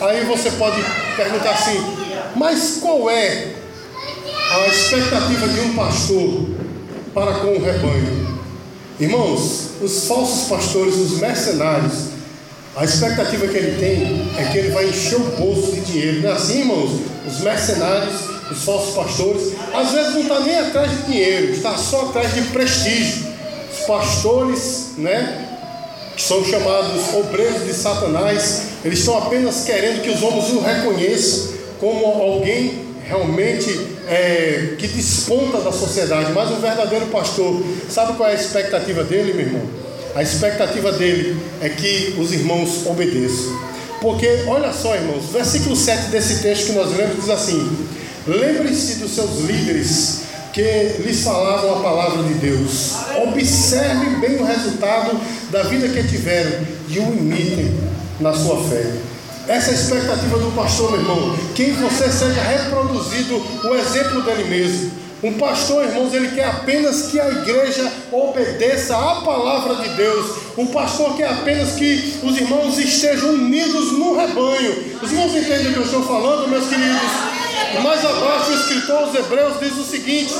Aí 0.00 0.24
você 0.24 0.50
pode 0.52 0.82
perguntar 1.16 1.50
assim: 1.50 1.78
mas 2.34 2.78
qual 2.80 3.10
é 3.10 3.52
a 4.50 4.66
expectativa 4.66 5.48
de 5.48 5.60
um 5.60 5.74
pastor 5.74 6.48
para 7.12 7.34
com 7.34 7.48
o 7.48 7.62
rebanho? 7.62 8.34
Irmãos, 8.98 9.70
os 9.82 10.06
falsos 10.06 10.48
pastores, 10.48 10.94
os 10.94 11.18
mercenários, 11.18 12.13
a 12.76 12.84
expectativa 12.84 13.46
que 13.46 13.56
ele 13.56 13.78
tem 13.78 14.28
é 14.36 14.50
que 14.50 14.58
ele 14.58 14.70
vai 14.70 14.88
encher 14.88 15.16
o 15.16 15.24
bolso 15.36 15.72
de 15.72 15.80
dinheiro. 15.80 16.22
Não 16.22 16.30
é 16.30 16.32
assim, 16.32 16.60
irmãos? 16.60 17.00
Os 17.26 17.40
mercenários, 17.40 18.14
os 18.50 18.64
falsos 18.64 18.94
pastores, 18.94 19.52
às 19.72 19.92
vezes 19.92 20.14
não 20.14 20.22
está 20.22 20.40
nem 20.40 20.58
atrás 20.58 20.90
de 20.90 21.02
dinheiro, 21.04 21.52
está 21.52 21.76
só 21.76 22.06
atrás 22.08 22.34
de 22.34 22.42
prestígio. 22.42 23.26
Os 23.72 23.86
pastores, 23.86 24.92
né? 24.98 25.50
Que 26.16 26.22
são 26.22 26.44
chamados 26.44 27.14
obreiros 27.14 27.64
de 27.64 27.72
Satanás, 27.72 28.62
eles 28.84 28.98
estão 28.98 29.18
apenas 29.18 29.64
querendo 29.64 30.02
que 30.02 30.10
os 30.10 30.22
homens 30.22 30.50
o 30.50 30.60
reconheçam 30.60 31.54
como 31.78 32.04
alguém 32.06 32.84
realmente 33.06 33.68
é, 34.08 34.74
que 34.78 34.88
desponta 34.88 35.58
da 35.58 35.70
sociedade. 35.70 36.32
Mas 36.32 36.50
o 36.50 36.56
verdadeiro 36.56 37.06
pastor, 37.06 37.62
sabe 37.88 38.14
qual 38.14 38.28
é 38.28 38.32
a 38.32 38.34
expectativa 38.34 39.04
dele, 39.04 39.32
meu 39.32 39.46
irmão? 39.46 39.83
A 40.14 40.22
expectativa 40.22 40.92
dele 40.92 41.40
é 41.60 41.68
que 41.68 42.14
os 42.18 42.32
irmãos 42.32 42.86
obedeçam. 42.86 43.58
Porque, 44.00 44.44
olha 44.46 44.72
só, 44.72 44.94
irmãos, 44.94 45.30
versículo 45.32 45.74
7 45.74 46.10
desse 46.10 46.42
texto 46.42 46.66
que 46.66 46.72
nós 46.72 46.96
lemos 46.96 47.16
diz 47.16 47.30
assim: 47.30 47.86
Lembre-se 48.26 48.96
dos 48.96 49.12
seus 49.12 49.40
líderes 49.40 50.20
que 50.52 50.62
lhes 51.00 51.22
falavam 51.24 51.78
a 51.78 51.80
palavra 51.80 52.22
de 52.22 52.34
Deus. 52.34 52.92
Observe 53.26 54.16
bem 54.20 54.36
o 54.36 54.44
resultado 54.44 55.20
da 55.50 55.64
vida 55.64 55.88
que 55.88 56.06
tiveram 56.06 56.64
e 56.88 56.98
o 57.00 57.12
imitem 57.12 57.74
na 58.20 58.32
sua 58.32 58.62
fé. 58.68 58.84
Essa 59.48 59.70
é 59.70 59.72
a 59.72 59.76
expectativa 59.76 60.38
do 60.38 60.54
pastor, 60.54 60.92
meu 60.92 61.00
irmão. 61.00 61.36
Que 61.56 61.72
você 61.72 62.10
seja 62.10 62.40
reproduzido 62.40 63.36
o 63.64 63.74
exemplo 63.74 64.22
dele 64.22 64.44
mesmo. 64.44 64.92
Um 65.24 65.32
pastor, 65.38 65.84
irmãos, 65.84 66.12
ele 66.12 66.32
quer 66.34 66.44
apenas 66.44 67.06
que 67.06 67.18
a 67.18 67.30
igreja 67.30 67.90
obedeça 68.12 68.94
à 68.94 69.22
palavra 69.22 69.76
de 69.76 69.88
Deus. 69.96 70.36
Um 70.58 70.66
pastor 70.66 71.16
quer 71.16 71.30
apenas 71.30 71.72
que 71.76 72.20
os 72.22 72.36
irmãos 72.36 72.78
estejam 72.78 73.30
unidos 73.30 73.92
no 73.92 74.14
rebanho. 74.18 74.98
Os 75.02 75.10
irmãos 75.10 75.34
entendem 75.34 75.68
o 75.68 75.72
que 75.72 75.78
eu 75.78 75.84
estou 75.84 76.02
falando, 76.02 76.46
meus 76.50 76.68
queridos? 76.68 77.00
Mais 77.82 78.04
abaixo, 78.04 78.50
o 78.50 78.54
escritor 78.54 78.96
aos 78.96 79.14
Hebreus 79.14 79.58
diz 79.60 79.72
o 79.78 79.84
seguinte: 79.84 80.34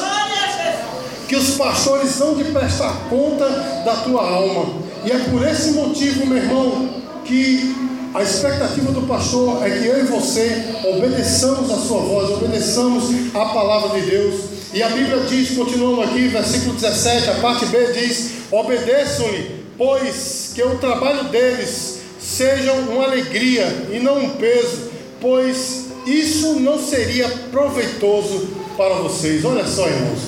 que 1.27 1.35
os 1.35 1.53
pastores 1.53 2.11
são 2.11 2.35
de 2.35 2.44
prestar 2.44 3.09
conta 3.09 3.49
da 3.87 3.97
tua 4.05 4.20
alma. 4.20 4.66
E 5.07 5.11
é 5.11 5.18
por 5.31 5.49
esse 5.49 5.70
motivo, 5.70 6.27
meu 6.27 6.37
irmão, 6.37 6.90
que 7.25 7.75
a 8.12 8.23
expectativa 8.23 8.92
do 8.92 9.01
pastor 9.07 9.66
é 9.66 9.70
que 9.70 9.87
eu 9.87 10.01
e 10.01 10.03
você 10.03 10.62
obedeçamos 10.94 11.70
a 11.70 11.77
sua 11.77 12.01
voz, 12.01 12.31
obedeçamos 12.33 13.35
a 13.35 13.47
palavra 13.47 13.99
de 13.99 14.11
Deus. 14.11 14.53
E 14.74 14.82
a 14.82 14.88
Bíblia 14.88 15.20
diz, 15.28 15.56
continuando 15.56 16.02
aqui, 16.02 16.26
versículo 16.26 16.74
17, 16.74 17.30
a 17.30 17.34
parte 17.34 17.64
B 17.66 17.92
diz: 17.92 18.32
Obedeçam-lhe, 18.50 19.64
pois 19.78 20.50
que 20.52 20.64
o 20.64 20.78
trabalho 20.78 21.28
deles 21.28 22.00
seja 22.20 22.72
uma 22.72 23.04
alegria 23.04 23.66
e 23.92 24.00
não 24.00 24.18
um 24.18 24.30
peso, 24.30 24.90
pois 25.20 25.84
isso 26.04 26.58
não 26.58 26.76
seria 26.76 27.28
proveitoso 27.52 28.48
para 28.76 28.94
vocês. 28.96 29.44
Olha 29.44 29.64
só, 29.64 29.87
irmãos, 29.87 30.18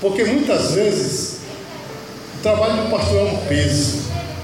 porque 0.00 0.24
muitas 0.24 0.72
vezes 0.72 1.36
o 2.40 2.42
trabalho 2.42 2.82
do 2.82 2.90
pastor 2.90 3.20
é 3.20 3.30
um 3.30 3.36
peso. 3.46 3.98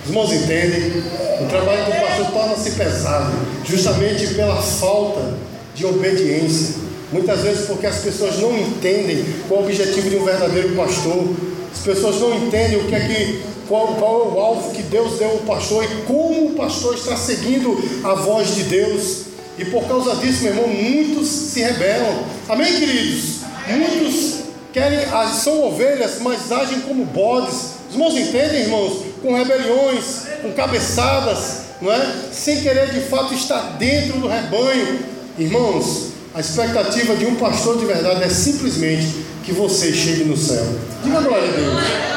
Os 0.05 0.09
irmãos 0.09 0.33
entendem? 0.35 1.03
O 1.41 1.49
trabalho 1.49 1.85
do 1.85 2.01
pastor 2.01 2.27
torna-se 2.31 2.71
pesado, 2.77 3.33
justamente 3.65 4.35
pela 4.35 4.63
falta 4.63 5.37
de 5.75 5.85
obediência. 5.85 6.88
Muitas 7.11 7.41
vezes 7.41 7.67
porque 7.67 7.87
as 7.87 7.99
pessoas 7.99 8.39
não 8.39 8.57
entendem 8.57 9.25
qual 9.49 9.61
o 9.61 9.65
objetivo 9.65 10.11
de 10.11 10.17
um 10.17 10.25
verdadeiro 10.25 10.75
pastor. 10.77 11.35
As 11.73 11.81
pessoas 11.81 12.21
não 12.21 12.35
entendem 12.35 12.79
o 12.79 12.85
que 12.85 12.95
é 12.95 13.01
que 13.01 13.43
qual, 13.67 13.89
qual 13.95 14.21
é 14.21 14.35
o 14.35 14.41
alvo 14.41 14.75
que 14.75 14.83
Deus 14.83 15.19
deu 15.19 15.31
ao 15.31 15.39
pastor 15.39 15.85
e 15.85 16.03
como 16.03 16.49
o 16.49 16.55
pastor 16.55 16.95
está 16.95 17.17
seguindo 17.17 17.79
a 18.05 18.15
voz 18.15 18.55
de 18.55 18.65
Deus. 18.65 19.23
E 19.59 19.65
por 19.67 19.85
causa 19.87 20.17
disso, 20.17 20.45
meu 20.45 20.53
irmão, 20.53 20.69
muitos 20.69 21.29
se 21.29 21.61
rebelam. 21.61 22.25
Amém, 22.49 22.79
queridos? 22.79 23.41
Muitos 23.67 24.41
querem, 24.73 25.01
são 25.35 25.65
ovelhas, 25.65 26.21
mas 26.21 26.51
agem 26.53 26.81
como 26.81 27.05
bodes. 27.05 27.79
Os 27.89 27.95
irmãos 27.95 28.17
entendem, 28.17 28.63
irmãos? 28.63 29.05
Com 29.23 29.35
rebeliões, 29.35 30.05
com 30.43 30.53
cabeçadas, 30.53 31.63
não 31.81 31.93
é? 31.93 32.15
Sem 32.33 32.61
querer 32.61 32.91
de 32.91 33.01
fato 33.01 33.35
estar 33.35 33.77
dentro 33.79 34.21
do 34.21 34.29
rebanho. 34.29 35.01
Irmãos, 35.37 36.09
a 36.35 36.41
expectativa 36.41 37.17
de 37.17 37.27
um 37.27 37.37
pastor 37.37 37.79
de 37.79 37.87
verdade 37.87 38.23
é 38.23 38.29
simplesmente 38.29 39.25
que 39.45 39.53
você 39.53 39.93
chegue 39.93 40.25
no 40.25 40.37
céu. 40.37 40.65
Diga 41.03 41.21
glória 41.21 41.49
a 41.49 41.53
Deus. 41.53 42.09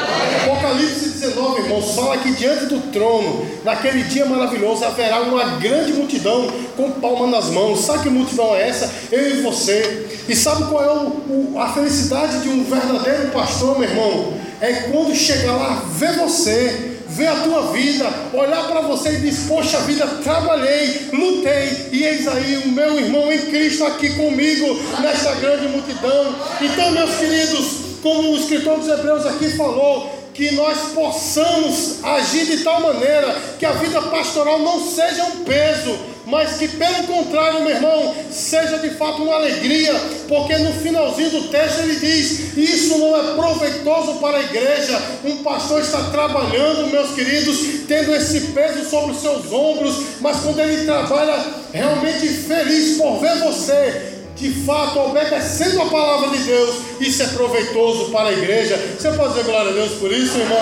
Apocalipse 0.42 1.08
19, 1.10 1.62
irmãos, 1.62 1.94
fala 1.94 2.18
que 2.18 2.32
diante 2.32 2.66
do 2.66 2.92
trono, 2.92 3.46
naquele 3.64 4.02
dia 4.02 4.26
maravilhoso, 4.26 4.84
haverá 4.84 5.20
uma 5.20 5.56
grande 5.56 5.92
multidão 5.92 6.50
com 6.76 6.90
palma 6.92 7.26
nas 7.28 7.46
mãos. 7.46 7.80
Sabe 7.80 8.02
que 8.02 8.10
multidão 8.10 8.54
é 8.54 8.68
essa? 8.68 8.90
Eu 9.10 9.38
e 9.38 9.40
você. 9.40 10.06
E 10.28 10.36
sabe 10.36 10.64
qual 10.64 10.82
é 10.82 10.92
o, 10.92 11.54
o, 11.54 11.58
a 11.58 11.72
felicidade 11.72 12.40
de 12.40 12.48
um 12.48 12.64
verdadeiro 12.64 13.30
pastor, 13.30 13.78
meu 13.78 13.88
irmão? 13.88 14.34
É 14.60 14.72
quando 14.90 15.14
chegar 15.14 15.56
lá, 15.56 15.84
ver 15.96 16.12
você, 16.18 16.91
ver 17.12 17.28
a 17.28 17.36
tua 17.36 17.72
vida, 17.72 18.08
olhar 18.32 18.66
para 18.68 18.80
você 18.82 19.10
e 19.12 19.20
dizer: 19.20 19.48
Poxa 19.48 19.78
vida, 19.80 20.06
trabalhei, 20.22 21.08
lutei, 21.12 21.88
e 21.92 22.04
eis 22.04 22.26
aí 22.26 22.58
o 22.58 22.68
meu 22.68 22.98
irmão 22.98 23.32
em 23.32 23.38
Cristo 23.46 23.84
aqui 23.84 24.14
comigo, 24.14 24.78
nesta 25.00 25.34
grande 25.34 25.68
multidão. 25.68 26.34
Então, 26.60 26.90
meus 26.90 27.14
queridos, 27.16 27.98
como 28.02 28.32
o 28.32 28.36
escritor 28.36 28.78
dos 28.78 28.88
Hebreus 28.88 29.26
aqui 29.26 29.50
falou, 29.50 30.22
que 30.34 30.50
nós 30.52 30.92
possamos 30.94 32.02
agir 32.02 32.46
de 32.46 32.64
tal 32.64 32.80
maneira 32.80 33.36
que 33.58 33.66
a 33.66 33.72
vida 33.72 34.00
pastoral 34.02 34.58
não 34.60 34.80
seja 34.80 35.24
um 35.24 35.44
peso, 35.44 35.98
mas 36.26 36.56
que 36.56 36.68
pelo 36.68 37.04
contrário, 37.04 37.60
meu 37.60 37.70
irmão, 37.70 38.14
seja 38.30 38.78
de 38.78 38.90
fato 38.90 39.22
uma 39.22 39.34
alegria, 39.34 39.92
porque 40.28 40.56
no 40.58 40.72
finalzinho 40.74 41.30
do 41.30 41.48
texto 41.48 41.80
ele 41.80 41.96
diz: 41.96 42.56
Isso 42.56 42.98
não 42.98 43.16
é 43.16 43.34
proveitoso 43.34 44.14
para 44.14 44.38
a 44.38 44.42
igreja. 44.42 45.00
Um 45.24 45.42
pastor 45.42 45.80
está 45.80 46.10
trabalhando, 46.10 46.90
meus 46.90 47.10
queridos, 47.10 47.58
tendo 47.88 48.14
esse 48.14 48.52
peso 48.52 48.88
sobre 48.88 49.12
os 49.12 49.20
seus 49.20 49.52
ombros, 49.52 49.96
mas 50.20 50.40
quando 50.40 50.60
ele 50.60 50.84
trabalha 50.84 51.44
realmente 51.72 52.28
feliz 52.28 52.96
por 52.98 53.20
ver 53.20 53.38
você 53.38 54.12
de 54.36 54.50
fato 54.64 54.98
obedecendo 54.98 55.82
a 55.82 55.86
palavra 55.86 56.36
de 56.36 56.44
Deus, 56.44 56.76
isso 57.00 57.22
é 57.22 57.26
proveitoso 57.28 58.10
para 58.10 58.30
a 58.30 58.32
igreja. 58.32 58.76
Você 58.98 59.10
pode 59.12 59.34
dizer 59.34 59.44
glória 59.44 59.70
a 59.70 59.74
Deus 59.74 59.92
por 59.92 60.10
isso, 60.10 60.38
irmão? 60.38 60.58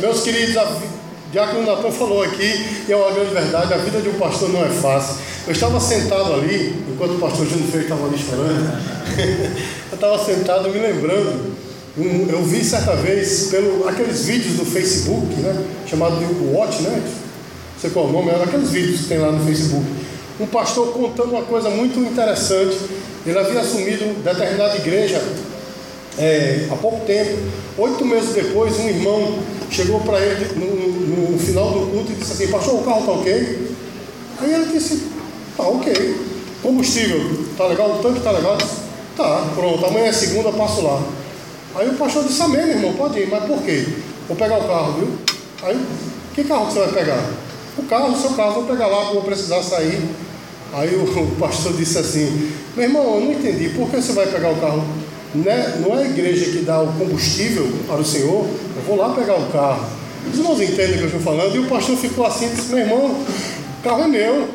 Meus 0.00 0.22
queridos, 0.22 0.56
a 0.56 0.66
Diácono 1.32 1.64
Natan 1.64 1.90
falou 1.90 2.22
aqui, 2.22 2.84
e 2.86 2.92
é 2.92 2.94
uma 2.94 3.10
grande 3.10 3.32
verdade, 3.32 3.72
a 3.72 3.78
vida 3.78 4.02
de 4.02 4.10
um 4.10 4.18
pastor 4.18 4.50
não 4.50 4.66
é 4.66 4.68
fácil. 4.68 5.16
Eu 5.46 5.52
estava 5.54 5.80
sentado 5.80 6.34
ali, 6.34 6.84
enquanto 6.92 7.12
o 7.14 7.18
pastor 7.18 7.46
Júnior 7.46 7.68
Freire 7.68 7.86
estava 7.86 8.06
ali 8.06 8.18
chorando, 8.18 8.70
eu 9.90 9.94
estava 9.94 10.22
sentado 10.22 10.68
me 10.68 10.78
lembrando, 10.78 11.56
eu 11.96 12.42
vi 12.44 12.62
certa 12.62 12.94
vez, 12.96 13.48
pelo 13.50 13.88
aqueles 13.88 14.26
vídeos 14.26 14.56
do 14.56 14.66
Facebook, 14.66 15.34
né, 15.36 15.64
chamado 15.86 16.16
de 16.18 16.54
Watch, 16.54 16.82
né? 16.82 17.02
Não 17.02 17.80
sei 17.80 17.88
qual 17.88 18.06
é 18.06 18.08
o 18.10 18.12
nome, 18.12 18.30
é 18.30 18.34
aqueles 18.34 18.70
vídeos 18.70 19.00
que 19.00 19.06
tem 19.06 19.18
lá 19.18 19.32
no 19.32 19.42
Facebook 19.42 19.86
um 20.40 20.46
pastor 20.46 20.92
contando 20.92 21.30
uma 21.30 21.42
coisa 21.42 21.70
muito 21.70 21.98
interessante. 22.00 22.76
Ele 23.24 23.38
havia 23.38 23.60
assumido 23.60 24.22
determinada 24.22 24.76
igreja 24.76 25.22
é, 26.18 26.68
há 26.70 26.76
pouco 26.76 27.04
tempo. 27.06 27.38
Oito 27.78 28.04
meses 28.04 28.34
depois, 28.34 28.78
um 28.78 28.88
irmão 28.88 29.38
chegou 29.70 30.00
para 30.00 30.20
ele 30.20 30.46
no, 30.56 31.30
no, 31.32 31.38
final 31.38 31.70
do 31.70 31.90
culto 31.90 32.12
e 32.12 32.14
disse 32.14 32.32
assim: 32.32 32.48
Pastor, 32.48 32.74
o 32.74 32.84
carro 32.84 33.00
está 33.00 33.12
ok? 33.12 33.76
Aí 34.40 34.54
ele 34.54 34.66
disse: 34.66 35.08
Tá 35.56 35.64
ok. 35.64 36.32
Combustível, 36.62 37.18
tá 37.56 37.66
legal? 37.66 37.90
O 37.90 38.02
tanque 38.02 38.20
tá 38.20 38.30
legal? 38.30 38.56
Disse, 38.56 38.76
tá, 39.16 39.50
pronto. 39.54 39.84
Amanhã 39.84 40.06
é 40.06 40.12
segunda, 40.12 40.52
passo 40.52 40.82
lá. 40.82 41.02
Aí 41.74 41.88
o 41.88 41.94
pastor 41.94 42.24
disse: 42.24 42.42
Amém, 42.42 42.66
meu 42.66 42.76
irmão, 42.76 42.92
pode 42.92 43.18
ir, 43.18 43.28
mas 43.28 43.44
por 43.44 43.62
quê? 43.62 43.86
Vou 44.28 44.36
pegar 44.36 44.58
o 44.58 44.68
carro, 44.68 44.92
viu? 44.92 45.08
Aí, 45.62 45.80
que 46.34 46.44
carro 46.44 46.66
que 46.66 46.74
você 46.74 46.80
vai 46.80 46.92
pegar? 46.92 47.30
O 47.78 47.82
carro, 47.84 48.12
o 48.12 48.20
seu 48.20 48.30
carro, 48.30 48.54
vou 48.54 48.64
pegar 48.64 48.86
lá, 48.86 49.04
vou 49.12 49.22
precisar 49.22 49.62
sair. 49.62 50.02
Aí 50.74 50.94
o, 50.94 51.04
o 51.20 51.36
pastor 51.36 51.72
disse 51.72 51.98
assim: 51.98 52.52
Meu 52.76 52.84
irmão, 52.84 53.14
eu 53.14 53.20
não 53.20 53.32
entendi, 53.32 53.70
por 53.70 53.88
que 53.88 53.96
você 53.96 54.12
vai 54.12 54.26
pegar 54.26 54.50
o 54.50 54.60
carro? 54.60 54.84
Não 55.34 55.50
é, 55.50 55.78
não 55.78 55.98
é 55.98 56.04
a 56.04 56.08
igreja 56.08 56.50
que 56.50 56.64
dá 56.64 56.82
o 56.82 56.92
combustível 56.92 57.70
para 57.86 58.00
o 58.00 58.04
Senhor, 58.04 58.46
eu 58.76 58.82
vou 58.86 58.96
lá 58.96 59.14
pegar 59.14 59.36
o 59.36 59.46
carro. 59.50 59.86
Os 60.30 60.38
irmãos 60.38 60.60
entendem 60.60 60.94
o 60.94 60.98
que 60.98 61.00
eu 61.00 61.06
estou 61.06 61.20
falando? 61.20 61.56
E 61.56 61.58
o 61.58 61.66
pastor 61.66 61.96
ficou 61.96 62.26
assim 62.26 62.46
e 62.46 62.50
disse: 62.50 62.68
Meu 62.68 62.78
irmão, 62.78 63.06
o 63.06 63.82
carro 63.82 64.02
é 64.02 64.06
meu. 64.08 64.48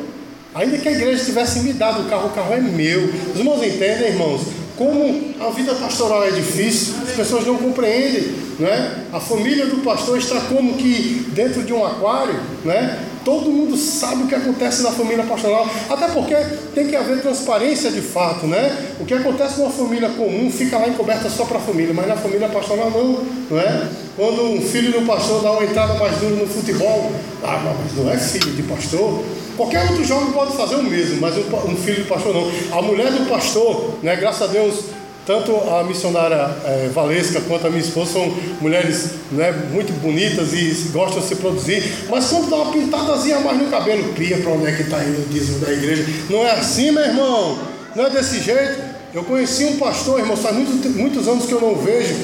Ainda 0.54 0.78
que 0.78 0.88
a 0.88 0.92
igreja 0.92 1.24
tivesse 1.24 1.60
me 1.60 1.72
dado 1.72 2.02
o 2.02 2.04
carro, 2.08 2.28
o 2.28 2.30
carro 2.30 2.54
é 2.54 2.60
meu. 2.60 3.04
Os 3.32 3.38
irmãos 3.38 3.62
entendem, 3.62 4.08
irmãos? 4.08 4.42
Como 4.76 5.34
a 5.40 5.50
vida 5.50 5.74
pastoral 5.74 6.24
é 6.24 6.30
difícil, 6.30 6.94
as 7.02 7.14
pessoas 7.14 7.44
não 7.44 7.56
compreendem, 7.56 8.32
né? 8.60 9.04
A 9.12 9.18
família 9.18 9.66
do 9.66 9.78
pastor 9.78 10.16
está 10.16 10.40
como 10.42 10.74
que 10.74 11.26
dentro 11.34 11.64
de 11.64 11.72
um 11.72 11.84
aquário, 11.84 12.40
né? 12.64 13.04
Todo 13.28 13.50
mundo 13.50 13.76
sabe 13.76 14.22
o 14.22 14.26
que 14.26 14.34
acontece 14.34 14.82
na 14.82 14.90
família 14.90 15.22
pastoral, 15.22 15.68
até 15.90 16.08
porque 16.08 16.34
tem 16.74 16.86
que 16.86 16.96
haver 16.96 17.20
transparência 17.20 17.90
de 17.90 18.00
fato, 18.00 18.46
né? 18.46 18.94
O 18.98 19.04
que 19.04 19.12
acontece 19.12 19.60
numa 19.60 19.68
família 19.68 20.08
comum 20.08 20.50
fica 20.50 20.78
lá 20.78 20.88
encoberta 20.88 21.28
só 21.28 21.44
para 21.44 21.58
a 21.58 21.60
família, 21.60 21.92
mas 21.92 22.08
na 22.08 22.16
família 22.16 22.48
pastoral 22.48 22.90
não, 22.90 23.22
não 23.50 23.60
é? 23.60 23.86
Quando 24.16 24.44
um 24.44 24.62
filho 24.62 24.92
do 24.92 25.06
pastor 25.06 25.42
dá 25.42 25.52
uma 25.52 25.62
entrada 25.62 25.92
mais 25.98 26.16
dura 26.16 26.36
no 26.36 26.46
futebol, 26.46 27.12
ah, 27.44 27.60
mas 27.62 28.02
não 28.02 28.10
é 28.10 28.16
filho 28.16 28.50
de 28.50 28.62
pastor. 28.62 29.22
Qualquer 29.58 29.82
outro 29.90 30.02
jovem 30.06 30.32
pode 30.32 30.56
fazer 30.56 30.76
o 30.76 30.82
mesmo, 30.84 31.20
mas 31.20 31.34
um 31.36 31.76
filho 31.76 32.04
do 32.04 32.08
pastor 32.08 32.32
não. 32.32 32.78
A 32.78 32.80
mulher 32.80 33.12
do 33.12 33.28
pastor, 33.28 33.90
né? 34.02 34.16
Graças 34.16 34.48
a 34.48 34.50
Deus 34.50 34.84
tanto 35.28 35.54
a 35.68 35.84
missionária 35.84 36.56
é, 36.64 36.88
Valesca 36.88 37.42
quanto 37.42 37.66
a 37.66 37.68
minha 37.68 37.82
esposa 37.82 38.14
são 38.14 38.34
mulheres 38.62 39.10
né, 39.30 39.52
muito 39.70 39.92
bonitas 40.00 40.54
e 40.54 40.88
gostam 40.90 41.20
de 41.20 41.26
se 41.26 41.36
produzir, 41.36 41.84
mas 42.08 42.28
quando 42.28 42.48
dá 42.48 42.56
uma 42.56 42.72
pintadazinha 42.72 43.38
mais 43.40 43.58
no 43.58 43.66
cabelo, 43.66 44.14
pia 44.14 44.38
para 44.38 44.50
onde 44.52 44.68
é 44.68 44.72
que 44.72 44.84
está 44.84 45.04
indo 45.04 45.20
o 45.20 45.28
dízimo 45.28 45.58
da 45.58 45.70
igreja. 45.70 46.06
Não 46.30 46.46
é 46.46 46.52
assim, 46.52 46.92
meu 46.92 47.02
irmão, 47.04 47.58
não 47.94 48.06
é 48.06 48.10
desse 48.10 48.40
jeito. 48.40 48.80
Eu 49.12 49.22
conheci 49.22 49.66
um 49.66 49.76
pastor, 49.76 50.18
irmão, 50.18 50.34
faz 50.34 50.56
muitos, 50.56 50.96
muitos 50.96 51.28
anos 51.28 51.44
que 51.44 51.52
eu 51.52 51.60
não 51.60 51.74
vejo. 51.74 52.14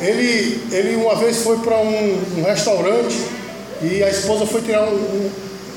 Ele, 0.00 0.60
ele 0.72 0.96
uma 0.96 1.14
vez 1.14 1.40
foi 1.40 1.58
para 1.58 1.76
um, 1.76 2.18
um, 2.36 2.42
restaurante 2.42 3.16
e 3.80 4.02
a 4.02 4.10
esposa 4.10 4.44
foi 4.44 4.60
tirar 4.60 4.82
um, 4.82 4.96
um, 4.96 5.30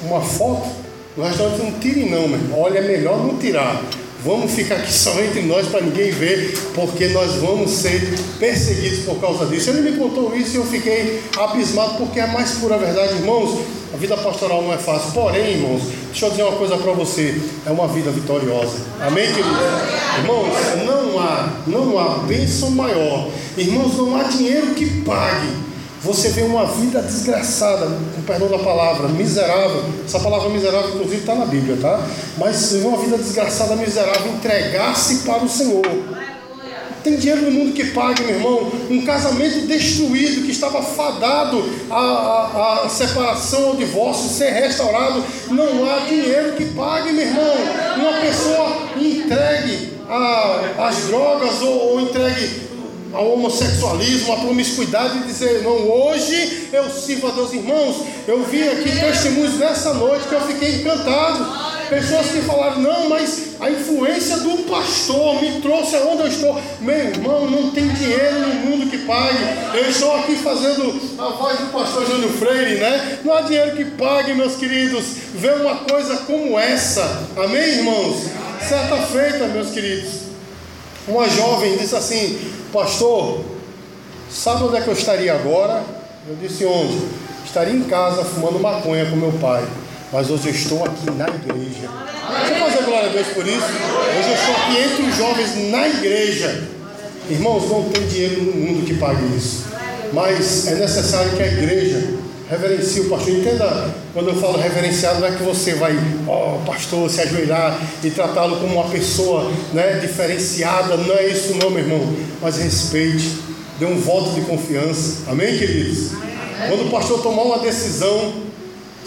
uma 0.08 0.22
foto. 0.22 0.67
No 1.15 1.24
restaurante 1.24 1.62
não 1.62 1.72
tire 1.74 2.10
não, 2.10 2.28
meu 2.28 2.39
irmão. 2.39 2.62
Olha, 2.62 2.80
é 2.80 2.82
melhor 2.82 3.24
não 3.24 3.38
tirar. 3.38 3.80
Vamos 4.28 4.52
ficar 4.52 4.76
aqui 4.76 4.92
só 4.92 5.18
entre 5.24 5.42
nós 5.44 5.68
para 5.68 5.80
ninguém 5.80 6.12
ver, 6.12 6.54
porque 6.76 7.08
nós 7.08 7.36
vamos 7.36 7.72
ser 7.72 8.13
perseguidos 8.38 9.06
por 9.06 9.16
causa 9.22 9.46
disso. 9.46 9.70
Ele 9.70 9.90
me 9.90 9.98
contou 9.98 10.36
isso 10.36 10.52
e 10.52 10.56
eu 10.58 10.66
fiquei 10.66 11.24
abismado, 11.38 11.94
porque 11.94 12.20
é 12.20 12.24
a 12.24 12.28
mais 12.28 12.52
pura 12.56 12.78
verdade, 12.78 13.13
irmãos. 13.13 13.58
A 13.94 13.96
vida 13.96 14.18
pastoral 14.18 14.62
não 14.62 14.74
é 14.74 14.78
fácil, 14.78 15.13
porém, 15.13 15.52
irmãos, 15.54 15.82
deixa 16.08 16.26
eu 16.26 16.32
dizer 16.32 16.44
uma 16.44 16.58
coisa 16.58 16.76
para 16.76 16.92
você: 16.92 17.42
é 17.66 17.72
uma 17.72 17.88
vida 17.88 18.12
vitoriosa. 18.12 18.80
Amém, 19.00 19.28
queridos? 19.28 19.60
Irmãos, 20.18 20.54
não 20.86 21.20
há, 21.22 21.54
não 21.66 21.98
há 21.98 22.18
bênção 22.28 22.72
maior. 22.72 23.30
Irmãos, 23.56 23.96
não 23.96 24.13
há 24.18 24.24
dinheiro 24.24 24.76
que 24.76 25.04
pague 25.04 25.68
você 26.04 26.30
vê 26.30 26.44
uma 26.44 26.66
vida 26.66 27.02
desgraçada, 27.02 27.88
com 28.16 28.22
perdão 28.22 28.48
da 28.48 28.60
palavra, 28.60 29.08
miserável. 29.08 29.84
Essa 30.06 30.20
palavra 30.20 30.50
miserável, 30.50 30.90
inclusive, 30.90 31.18
está 31.18 31.34
na 31.36 31.46
Bíblia, 31.46 31.78
tá? 31.82 32.00
Mas 32.38 32.56
você 32.56 32.80
vê 32.80 32.88
uma 32.88 32.98
vida 32.98 33.18
desgraçada, 33.18 33.76
miserável, 33.76 34.32
entregar-se 34.34 35.20
para 35.20 35.44
o 35.44 35.50
Senhor. 35.50 35.82
Tem 37.04 37.16
dinheiro 37.16 37.44
no 37.44 37.52
mundo 37.52 37.74
que 37.74 37.86
pague, 37.86 38.22
meu 38.24 38.36
irmão. 38.36 38.72
Um 38.90 39.06
casamento 39.06 39.66
destruído, 39.66 40.46
que 40.46 40.52
estava 40.52 40.82
fadado 40.82 41.64
à, 41.90 42.84
à, 42.84 42.90
separação, 42.90 43.70
ao 43.70 43.76
divórcio, 43.76 44.30
ser 44.30 44.52
restaurado. 44.52 45.24
Não 45.50 45.90
há 45.90 46.00
dinheiro 46.00 46.54
que 46.54 46.66
pague, 46.66 47.12
meu 47.12 47.26
irmão. 47.26 47.56
Uma 47.96 48.14
pessoa 48.20 48.78
entregue 48.98 49.94
às 50.78 51.08
drogas 51.08 51.62
ou, 51.62 51.94
ou 51.94 52.02
entregue 52.02 52.66
ao 53.13 53.34
homossexualismo, 53.34 54.34
à 54.34 54.38
promiscuidade 54.38 55.17
e 55.20 55.22
dizer, 55.24 55.63
não, 55.63 55.89
hoje 55.89 56.70
eu 56.72 56.89
sirvo 56.89 57.28
a 57.28 57.32
Deus, 57.32 57.54
irmãos. 57.54 58.06
Eu 58.28 58.43
vi 58.43 58.67
aqui 58.67 58.91
testemunhos 58.91 59.58
nessa 59.58 59.93
noite 59.93 60.28
que 60.28 60.36
eu 60.36 60.41
fiquei 60.41 60.76
encantado. 60.76 61.67
Pessoas 61.89 62.28
que 62.28 62.41
falaram, 62.41 62.82
não, 62.82 63.10
mas 63.10 63.56
a 63.62 63.70
influência 63.70 64.38
do 64.39 64.70
pastor 64.70 65.41
me 65.41 65.62
trouxe 65.62 65.96
aonde 65.96 66.24
eu 66.24 66.28
estou. 66.28 66.62
Meu 66.82 66.98
irmão, 66.98 67.50
não 67.50 67.72
tem 67.72 67.88
dinheiro 67.88 68.39
no 68.41 68.54
mundo 68.56 68.89
que 68.89 68.98
pague. 69.00 69.38
Eu 69.74 69.89
estou 69.89 70.13
aqui 70.17 70.36
fazendo 70.36 71.00
a 71.17 71.30
voz 71.30 71.58
do 71.60 71.67
pastor 71.67 72.06
Júnior 72.06 72.32
Freire, 72.34 72.80
né? 72.80 73.20
Não 73.24 73.34
há 73.34 73.41
dinheiro 73.41 73.76
que 73.76 73.86
pague, 73.86 74.34
meus 74.34 74.56
queridos, 74.56 75.06
ver 75.34 75.62
uma 75.62 75.76
coisa 75.76 76.17
como 76.17 76.60
essa. 76.60 77.24
Amém, 77.38 77.78
irmãos? 77.78 78.24
Certa 78.67 78.98
feita, 78.98 79.48
meus 79.48 79.70
queridos, 79.70 80.27
uma 81.08 81.30
jovem 81.30 81.78
disse 81.78 81.96
assim: 81.96 82.39
Pastor, 82.72 83.41
sabe 84.30 84.63
onde 84.63 84.78
é 84.78 84.82
que 84.82 84.88
eu 84.88 84.93
estaria 84.93 85.34
agora? 85.34 85.84
Eu 86.28 86.36
disse: 86.36 86.65
Onde? 86.65 87.00
Estaria 87.46 87.74
em 87.74 87.84
casa 87.84 88.24
fumando 88.26 88.60
maconha 88.60 89.06
com 89.10 89.15
meu 89.15 89.32
pai 89.34 89.65
mas 90.12 90.30
hoje 90.30 90.48
eu 90.48 90.54
estou 90.54 90.84
aqui 90.86 91.12
na 91.12 91.28
igreja. 91.28 91.89
Você 91.89 92.54
dizer 92.54 92.86
glória 92.86 93.10
a 93.10 93.12
Deus 93.12 93.28
por 93.28 93.46
isso? 93.46 93.58
Hoje 93.58 94.30
eu 94.30 94.36
estou 94.36 94.56
aqui 94.56 94.78
entre 94.78 95.04
os 95.04 95.15
jovens 95.17 95.72
na 95.72 95.88
igreja. 95.88 96.63
Irmãos, 97.30 97.70
não 97.70 97.89
tem 97.89 98.08
dinheiro 98.08 98.43
no 98.43 98.54
mundo 98.54 98.86
que 98.86 98.96
pague 98.96 99.36
isso. 99.36 99.65
Mas 100.13 100.67
é 100.67 100.76
necessário 100.76 101.36
que 101.36 101.43
a 101.43 101.48
igreja 101.48 102.13
reverencie 102.50 103.02
o 103.02 103.10
pastor. 103.10 103.34
Entenda, 103.34 103.94
quando 104.14 104.30
eu 104.30 104.36
falo 104.36 104.58
reverenciado, 104.58 105.20
não 105.20 105.28
é 105.28 105.32
que 105.32 105.44
você 105.44 105.76
vai, 105.76 105.96
ó, 106.28 106.56
oh, 106.56 106.66
pastor, 106.66 107.10
se 107.10 107.22
ajoelhar 107.22 107.80
e 108.04 108.10
tratá-lo 108.10 108.58
como 108.58 108.76
uma 108.76 108.90
pessoa 108.90 109.52
né, 109.74 110.00
diferenciada. 110.02 110.98
Não 110.98 111.16
é 111.16 111.28
isso, 111.28 111.56
não, 111.56 111.70
meu 111.70 111.80
irmão. 111.80 112.14
Mas 112.42 112.58
respeite, 112.58 113.38
dê 113.80 113.86
um 113.86 114.00
voto 114.00 114.32
de 114.32 114.42
confiança. 114.42 115.30
Amém, 115.30 115.58
queridos? 115.58 116.12
Quando 116.68 116.88
o 116.88 116.92
pastor 116.92 117.22
tomar 117.22 117.44
uma 117.44 117.60
decisão, 117.60 118.48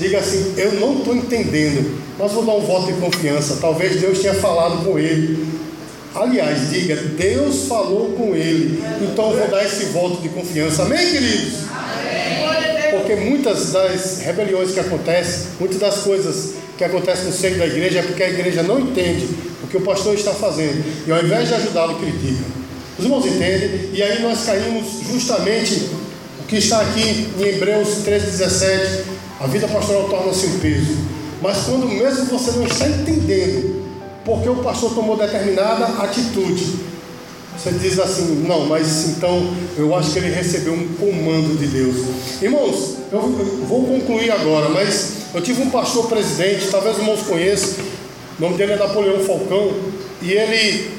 Diga 0.01 0.19
assim: 0.19 0.55
Eu 0.57 0.73
não 0.81 0.99
estou 0.99 1.15
entendendo, 1.15 2.01
mas 2.19 2.33
vou 2.33 2.43
dar 2.43 2.55
um 2.55 2.63
voto 2.63 2.87
de 2.87 2.99
confiança. 2.99 3.59
Talvez 3.61 4.01
Deus 4.01 4.21
tenha 4.21 4.33
falado 4.33 4.83
com 4.83 4.99
ele. 4.99 5.47
Aliás, 6.15 6.71
diga: 6.71 6.97
Deus 6.97 7.67
falou 7.69 8.13
com 8.13 8.35
ele. 8.35 8.83
Então 9.03 9.31
vou 9.31 9.49
dar 9.49 9.63
esse 9.63 9.85
voto 9.87 10.23
de 10.23 10.31
confiança. 10.31 10.85
Amém, 10.85 10.99
queridos? 10.99 11.53
Porque 13.11 13.25
muitas 13.29 13.73
das 13.73 14.21
rebeliões 14.21 14.71
que 14.71 14.79
acontecem, 14.79 15.49
muitas 15.59 15.81
das 15.81 15.99
coisas 15.99 16.53
que 16.79 16.85
acontecem 16.85 17.25
no 17.25 17.33
seio 17.33 17.59
da 17.59 17.67
igreja 17.67 17.99
é 17.99 18.03
porque 18.03 18.23
a 18.23 18.31
igreja 18.31 18.63
não 18.63 18.79
entende 18.79 19.29
o 19.65 19.67
que 19.67 19.77
o 19.77 19.81
pastor 19.81 20.15
está 20.15 20.33
fazendo 20.33 20.85
e 21.05 21.11
ao 21.11 21.21
invés 21.21 21.49
de 21.49 21.55
ajudá-lo, 21.55 21.97
critica. 21.97 22.45
Os 22.97 23.05
irmãos 23.05 23.27
entendem? 23.27 23.91
E 23.93 24.01
aí 24.01 24.23
nós 24.23 24.45
caímos 24.45 24.87
justamente 25.11 25.91
o 26.39 26.45
que 26.47 26.59
está 26.59 26.83
aqui 26.83 27.27
em 27.37 27.43
Hebreus 27.49 27.97
13, 28.05 28.27
17 28.27 29.05
a 29.41 29.47
vida 29.49 29.67
pastoral 29.67 30.09
torna-se 30.09 30.47
um 30.47 30.61
peso. 30.61 30.97
Mas 31.43 31.65
quando 31.65 31.89
mesmo 31.89 32.27
você 32.27 32.53
não 32.53 32.65
está 32.65 32.87
entendendo 32.87 33.87
porque 34.25 34.49
o 34.49 34.57
pastor 34.57 34.95
tomou 34.95 35.17
determinada 35.17 35.87
atitude, 36.01 36.77
você 37.63 37.73
diz 37.73 37.99
assim: 37.99 38.45
não, 38.47 38.67
mas 38.67 39.09
então 39.09 39.55
eu 39.77 39.95
acho 39.95 40.13
que 40.13 40.19
ele 40.19 40.31
recebeu 40.31 40.73
um 40.73 40.89
comando 40.95 41.59
de 41.59 41.67
Deus. 41.67 41.97
Irmãos, 42.41 42.97
eu 43.13 43.21
vou 43.69 43.85
concluir 43.85 44.31
agora, 44.31 44.71
mas 44.71 45.13
eu 45.35 45.43
tive 45.43 45.63
um 45.63 45.71
pastor 45.71 46.09
presidente, 46.09 46.69
talvez 46.71 46.97
os 46.97 47.03
irmãos 47.03 47.23
conheçam, 47.23 47.85
o 48.39 48.43
nome 48.43 48.57
dele 48.57 48.73
é 48.73 48.77
Napoleão 48.77 49.21
Falcão, 49.21 49.73
e 50.23 50.33
ele, 50.33 50.91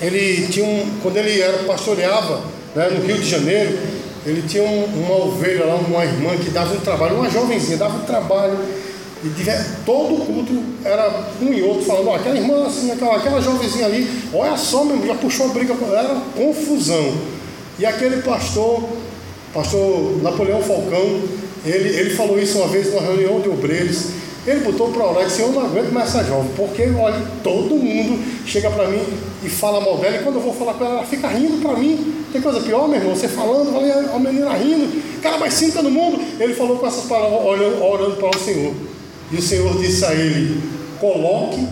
ele 0.00 0.46
tinha 0.46 0.64
um, 0.64 0.86
quando 1.02 1.16
ele 1.16 1.40
era 1.40 1.58
pastoreava 1.64 2.40
né, 2.74 2.88
no 2.90 3.04
Rio 3.04 3.18
de 3.18 3.28
Janeiro, 3.28 3.76
ele 4.24 4.42
tinha 4.46 4.62
um, 4.62 4.84
uma 4.84 5.24
ovelha 5.24 5.64
lá, 5.64 5.74
uma 5.74 6.04
irmã 6.04 6.36
que 6.36 6.50
dava 6.50 6.72
um 6.72 6.80
trabalho, 6.80 7.16
uma 7.16 7.28
jovenzinha, 7.28 7.76
dava 7.76 7.96
um 7.96 8.04
trabalho. 8.04 8.58
E 9.22 9.28
todo 9.84 10.14
o 10.14 10.24
culto 10.24 10.62
era 10.82 11.26
um 11.42 11.52
e 11.52 11.60
outro 11.62 11.84
falando, 11.84 12.08
ó, 12.08 12.16
aquela 12.16 12.36
irmã 12.36 12.66
assim, 12.66 12.90
aquela, 12.90 13.16
aquela 13.16 13.40
jovenzinha 13.40 13.84
ali, 13.84 14.08
olha 14.32 14.56
só 14.56 14.82
mesmo, 14.82 15.06
já 15.06 15.14
puxou 15.14 15.50
briga 15.50 15.74
era 15.92 16.16
confusão. 16.34 17.12
E 17.78 17.84
aquele 17.84 18.22
pastor, 18.22 18.82
pastor 19.52 20.22
Napoleão 20.22 20.62
Falcão, 20.62 21.20
ele, 21.66 21.98
ele 21.98 22.10
falou 22.10 22.38
isso 22.38 22.58
uma 22.58 22.68
vez 22.68 22.88
numa 22.88 23.02
reunião 23.02 23.40
de 23.40 23.50
obreiros. 23.50 24.06
Ele 24.46 24.60
botou 24.60 24.90
para 24.90 25.06
orar 25.06 25.22
e 25.24 25.26
disse: 25.26 25.42
Eu 25.42 25.52
não 25.52 25.66
aguento 25.66 25.92
mais 25.92 26.08
essa 26.08 26.24
jovem, 26.24 26.50
porque 26.56 26.82
olha, 26.98 27.22
todo 27.44 27.74
mundo 27.76 28.18
chega 28.46 28.70
para 28.70 28.88
mim 28.88 29.02
e 29.44 29.50
fala 29.50 29.82
mal 29.82 29.98
dela, 29.98 30.16
e 30.16 30.22
quando 30.22 30.36
eu 30.36 30.40
vou 30.40 30.54
falar 30.54 30.74
com 30.74 30.84
ela, 30.84 30.94
ela 30.94 31.06
fica 31.06 31.28
rindo 31.28 31.60
para 31.60 31.76
mim. 31.76 32.24
Tem 32.32 32.40
coisa 32.40 32.58
pior, 32.60 32.88
meu 32.88 32.98
irmão? 32.98 33.14
Você 33.14 33.28
falando, 33.28 33.70
falei, 33.70 33.92
a 33.92 34.18
menina 34.18 34.54
rindo, 34.54 35.20
cara 35.20 35.36
mais 35.36 35.52
cinca 35.52 35.82
no 35.82 35.90
mundo. 35.90 36.22
Ele 36.38 36.54
falou 36.54 36.78
com 36.78 36.86
essas 36.86 37.04
palavras, 37.04 37.44
olhando, 37.44 37.82
orando 37.82 38.16
para 38.16 38.30
o 38.30 38.40
Senhor. 38.40 38.72
E 39.30 39.36
o 39.36 39.42
Senhor 39.42 39.78
disse 39.78 40.04
a 40.04 40.12
ele: 40.12 40.60
Coloque 40.98 41.66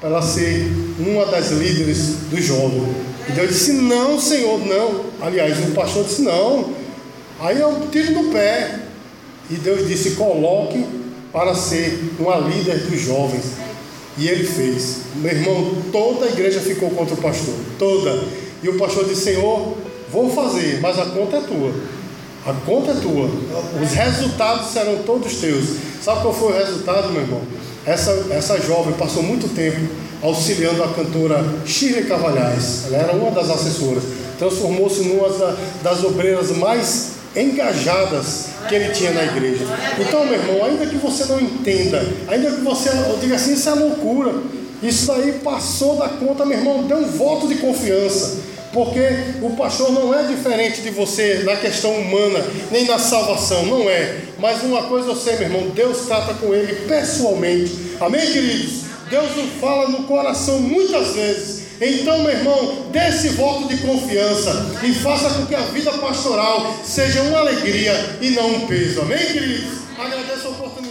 para 0.00 0.20
ser 0.20 0.66
uma 0.98 1.26
das 1.26 1.50
líderes 1.50 2.16
do 2.30 2.40
jogo. 2.40 2.94
E 3.28 3.32
Deus 3.32 3.48
disse: 3.50 3.72
Não, 3.72 4.18
Senhor, 4.20 4.58
não. 4.66 5.04
Aliás, 5.20 5.58
o 5.60 5.72
pastor 5.72 6.04
disse: 6.04 6.22
Não. 6.22 6.70
Aí 7.40 7.60
eu 7.60 7.88
tiro 7.90 8.12
no 8.12 8.32
pé. 8.32 8.80
E 9.50 9.54
Deus 9.54 9.86
disse: 9.86 10.12
Coloque 10.12 10.84
para 11.32 11.54
ser 11.54 12.14
uma 12.18 12.36
líder 12.36 12.78
dos 12.78 13.00
jovens. 13.00 13.44
E 14.16 14.28
ele 14.28 14.44
fez. 14.44 14.98
Meu 15.16 15.32
irmão, 15.32 15.82
toda 15.90 16.26
a 16.26 16.28
igreja 16.28 16.60
ficou 16.60 16.90
contra 16.90 17.14
o 17.14 17.18
pastor. 17.18 17.54
Toda. 17.78 18.24
E 18.62 18.68
o 18.68 18.76
pastor 18.78 19.04
disse: 19.06 19.22
Senhor, 19.22 19.76
vou 20.10 20.30
fazer, 20.30 20.80
mas 20.80 20.98
a 20.98 21.06
conta 21.06 21.36
é 21.36 21.40
tua. 21.40 21.72
A 22.46 22.52
conta 22.66 22.90
é 22.90 22.94
tua. 22.94 23.30
Os 23.82 23.92
resultados 23.92 24.70
serão 24.70 24.98
todos 25.04 25.36
teus. 25.36 25.64
Sabe 26.02 26.20
qual 26.20 26.34
foi 26.34 26.52
o 26.52 26.56
resultado, 26.56 27.10
meu 27.10 27.22
irmão? 27.22 27.40
Essa, 27.86 28.26
essa 28.30 28.60
jovem 28.60 28.92
passou 28.94 29.22
muito 29.22 29.48
tempo 29.54 29.80
auxiliando 30.22 30.82
a 30.82 30.88
cantora 30.88 31.42
Shirley 31.64 32.04
Cavalhais. 32.04 32.84
Ela 32.86 32.96
era 32.98 33.12
uma 33.12 33.30
das 33.30 33.48
assessoras. 33.48 34.02
Transformou-se 34.38 35.02
numa 35.02 35.28
das 35.82 36.04
obreiras 36.04 36.50
mais 36.50 37.12
engajadas 37.34 38.48
que 38.68 38.74
ele 38.74 38.92
tinha 38.92 39.12
na 39.12 39.24
igreja. 39.24 39.64
Então, 39.98 40.24
meu 40.24 40.34
irmão, 40.34 40.64
ainda 40.64 40.86
que 40.86 40.96
você 40.96 41.24
não 41.24 41.40
entenda, 41.40 42.06
ainda 42.28 42.50
que 42.50 42.60
você 42.60 42.90
diga 43.20 43.36
assim, 43.36 43.54
isso 43.54 43.68
é 43.68 43.74
loucura, 43.74 44.34
isso 44.82 45.10
aí 45.12 45.40
passou 45.42 45.96
da 45.96 46.08
conta, 46.08 46.44
meu 46.44 46.58
irmão, 46.58 46.82
dê 46.84 46.94
um 46.94 47.06
voto 47.06 47.48
de 47.48 47.56
confiança. 47.56 48.53
Porque 48.74 49.08
o 49.40 49.50
pastor 49.50 49.92
não 49.92 50.12
é 50.12 50.24
diferente 50.24 50.82
de 50.82 50.90
você 50.90 51.44
na 51.44 51.56
questão 51.56 51.92
humana, 51.92 52.44
nem 52.72 52.84
na 52.84 52.98
salvação, 52.98 53.64
não 53.66 53.88
é. 53.88 54.16
Mas 54.38 54.62
uma 54.64 54.82
coisa 54.82 55.10
eu 55.10 55.16
sei, 55.16 55.36
meu 55.36 55.42
irmão, 55.44 55.70
Deus 55.70 56.06
trata 56.06 56.34
com 56.34 56.52
ele 56.52 56.74
pessoalmente. 56.86 57.72
Amém, 58.00 58.20
queridos? 58.32 58.82
Deus 59.08 59.36
nos 59.36 59.60
fala 59.60 59.88
no 59.88 60.02
coração 60.04 60.58
muitas 60.58 61.14
vezes. 61.14 61.64
Então, 61.80 62.22
meu 62.22 62.32
irmão, 62.32 62.86
dê 62.90 63.08
esse 63.08 63.28
voto 63.30 63.68
de 63.68 63.76
confiança 63.78 64.72
e 64.82 64.92
faça 64.92 65.30
com 65.30 65.46
que 65.46 65.54
a 65.54 65.60
vida 65.60 65.92
pastoral 65.92 66.76
seja 66.84 67.22
uma 67.22 67.38
alegria 67.38 67.92
e 68.20 68.30
não 68.30 68.56
um 68.56 68.66
peso. 68.66 69.02
Amém, 69.02 69.18
queridos? 69.18 69.84
Agradeço 69.96 70.48
a 70.48 70.50
oportunidade. 70.50 70.83